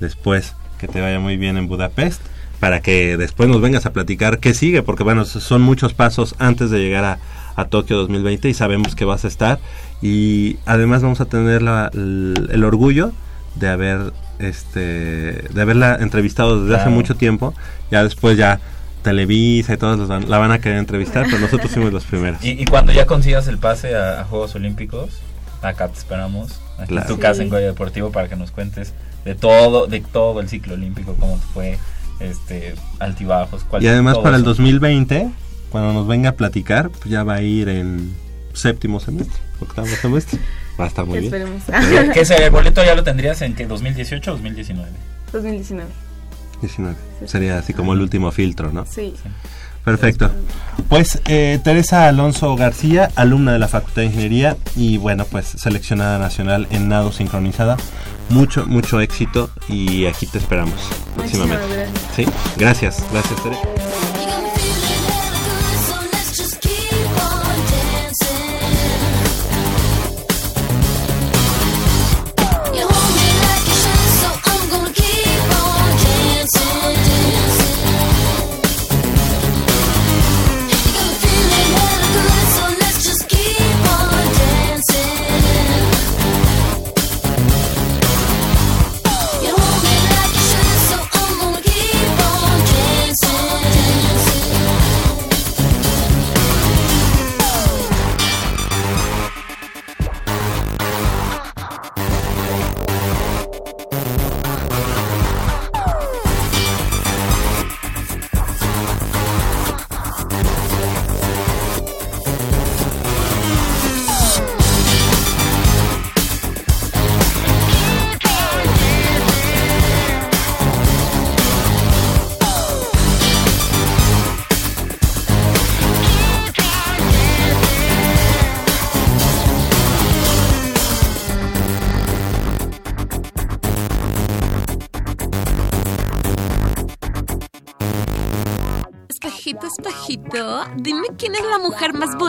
[0.01, 2.20] después que te vaya muy bien en Budapest,
[2.61, 6.70] para que después nos vengas a platicar qué sigue, porque bueno, son muchos pasos antes
[6.70, 7.18] de llegar a,
[7.55, 9.59] a Tokio 2020 y sabemos que vas a estar.
[10.03, 13.12] Y además vamos a tener la- el, el orgullo
[13.55, 17.55] de haber este, de haberla entrevistado desde hace mucho tiempo.
[17.90, 18.61] Ya después ya
[19.03, 22.38] Televisa y todos los van- la van a querer entrevistar, pero nosotros fuimos los primeros.
[22.44, 25.20] Y, y cuando ya consigas el pase a, a Juegos Olímpicos,
[25.62, 27.08] acá te esperamos, aquí Claro.
[27.08, 28.92] en tu casa en Goya Deportivo para que nos cuentes
[29.24, 31.78] de todo, de todo el ciclo olímpico, cómo fue,
[32.20, 34.50] este, altibajos, cuál Y además para el eso.
[34.50, 35.30] 2020,
[35.70, 38.14] cuando nos venga a platicar, pues ya va a ir en
[38.52, 40.38] séptimo semestre, octavo semestre.
[40.78, 41.34] Va a estar muy bien.
[41.34, 41.62] Esperemos.
[41.66, 42.46] ¿Qué- ¿Qué sería?
[42.46, 43.66] ¿El boleto ya lo tendrías en qué?
[43.66, 44.90] ¿2018 o 2019?
[45.32, 45.90] 2019.
[46.60, 46.96] 19.
[47.26, 48.86] Sería así como el último filtro, ¿no?
[48.86, 49.14] Sí.
[49.87, 50.32] Perfecto.
[50.89, 56.18] Pues eh, Teresa Alonso García, alumna de la Facultad de Ingeniería y bueno, pues seleccionada
[56.18, 57.76] nacional en nado sincronizada.
[58.28, 60.74] Mucho, mucho éxito y aquí te esperamos
[61.14, 61.64] próximamente.
[61.68, 62.16] gracias.
[62.16, 62.26] Sí,
[62.57, 64.15] gracias, gracias Tere.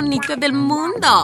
[0.08, 1.24] Bonita del mundo.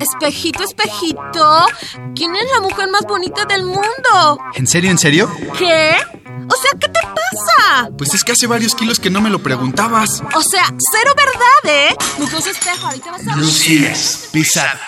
[0.00, 1.66] Espejito, espejito,
[2.14, 4.38] ¿quién es la mujer más bonita del mundo?
[4.54, 5.30] ¿En serio, en serio?
[5.58, 5.96] ¿Qué?
[6.48, 7.90] O sea, ¿qué te pasa?
[7.98, 10.22] Pues es que hace varios kilos que no me lo preguntabas.
[10.34, 11.94] O sea, cero verdad, ¿eh?
[12.18, 13.36] Mugroso espejo, ahorita vas a...
[13.36, 14.80] Lucías, pesada.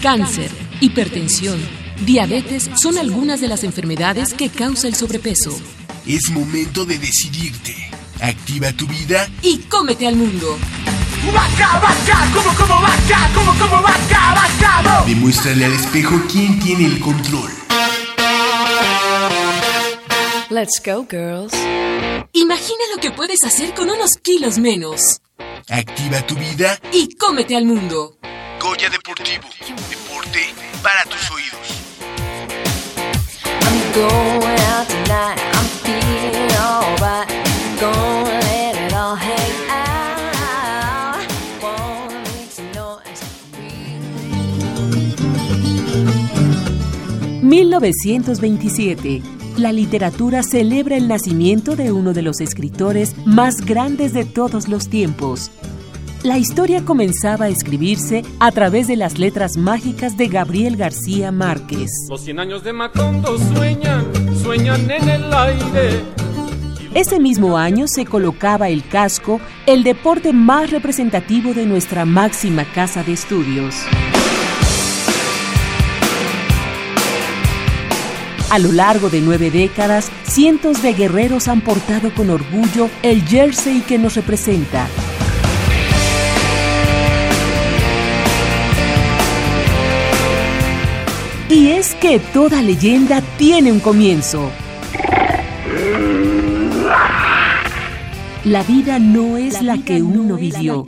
[0.00, 1.60] Cáncer, hipertensión,
[2.02, 5.58] diabetes son algunas de las enfermedades que causa el sobrepeso.
[6.06, 7.74] Es momento de decidirte.
[8.20, 10.56] Activa tu vida Y cómete al mundo.
[11.34, 12.30] ¡Vaca, vaca!
[12.32, 13.30] ¿Cómo, cómo vaca?
[13.34, 14.34] ¿Cómo, cómo vaca?
[14.34, 15.04] ¡Vaca!
[15.06, 17.50] Demuéstrale al espejo quién tiene el control.
[20.48, 21.52] Let's go, girls.
[22.32, 25.20] Imagina lo que puedes hacer con unos kilos menos.
[25.68, 28.16] Activa tu vida Y cómete al mundo.
[28.60, 29.48] Goya Deportivo.
[29.90, 31.66] Deporte para tus oídos.
[33.62, 35.55] I'm going out tonight.
[47.96, 49.22] 1927.
[49.56, 54.88] La literatura celebra el nacimiento de uno de los escritores más grandes de todos los
[54.88, 55.50] tiempos.
[56.22, 61.90] La historia comenzaba a escribirse a través de las letras mágicas de Gabriel García Márquez.
[62.10, 64.04] Los 100 años de Macondo sueñan,
[64.42, 66.25] sueñan en el aire.
[66.96, 73.02] Ese mismo año se colocaba el casco, el deporte más representativo de nuestra máxima casa
[73.02, 73.74] de estudios.
[78.48, 83.82] A lo largo de nueve décadas, cientos de guerreros han portado con orgullo el jersey
[83.82, 84.88] que nos representa.
[91.50, 94.50] Y es que toda leyenda tiene un comienzo.
[98.46, 100.84] La vida no es la, que uno vivió,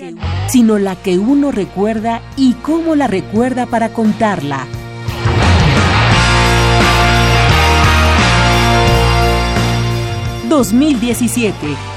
[0.46, 4.64] sino la que uno recuerda y cómo la recuerda para contarla.
[10.48, 11.52] ...2017...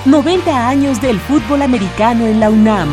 [0.06, 2.90] ...90 años del fútbol americano en la UNAM.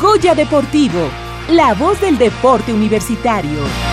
[0.00, 1.10] Goya Deportivo...
[1.50, 3.83] ...la voz del deporte universitario.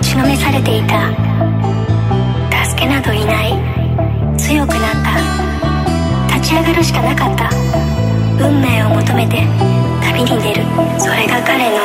[0.00, 1.10] 打ちのめされていた。
[2.64, 3.52] 助けなどいない。
[4.38, 4.78] 強くなっ
[6.28, 6.34] た。
[6.36, 7.50] 立ち上がるしかなかった。
[8.42, 9.42] 運命を求めて
[10.02, 10.64] 旅に出る。
[10.98, 11.76] それが彼の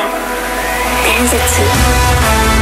[1.03, 1.61] 伝説「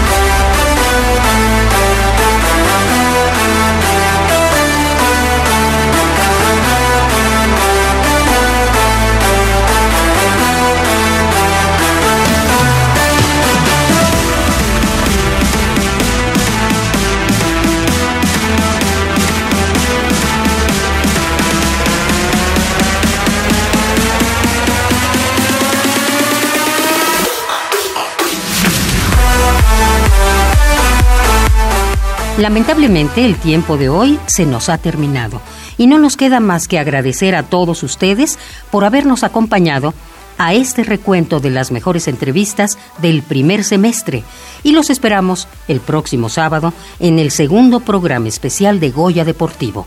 [32.38, 35.40] Lamentablemente el tiempo de hoy se nos ha terminado
[35.78, 38.40] y no nos queda más que agradecer a todos ustedes
[38.72, 39.94] por habernos acompañado
[40.40, 44.24] a este recuento de las mejores entrevistas del primer semestre
[44.64, 49.86] y los esperamos el próximo sábado en el segundo programa especial de Goya Deportivo.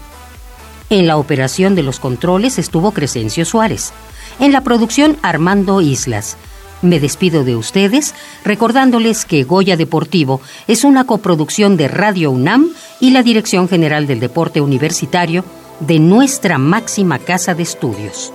[0.89, 3.93] En la operación de los controles estuvo Crescencio Suárez.
[4.39, 6.37] En la producción Armando Islas.
[6.87, 8.15] Me despido de ustedes
[8.45, 12.69] recordándoles que Goya Deportivo es una coproducción de Radio UNAM
[13.01, 15.45] y la Dirección General del Deporte Universitario
[15.81, 18.33] de nuestra máxima casa de estudios.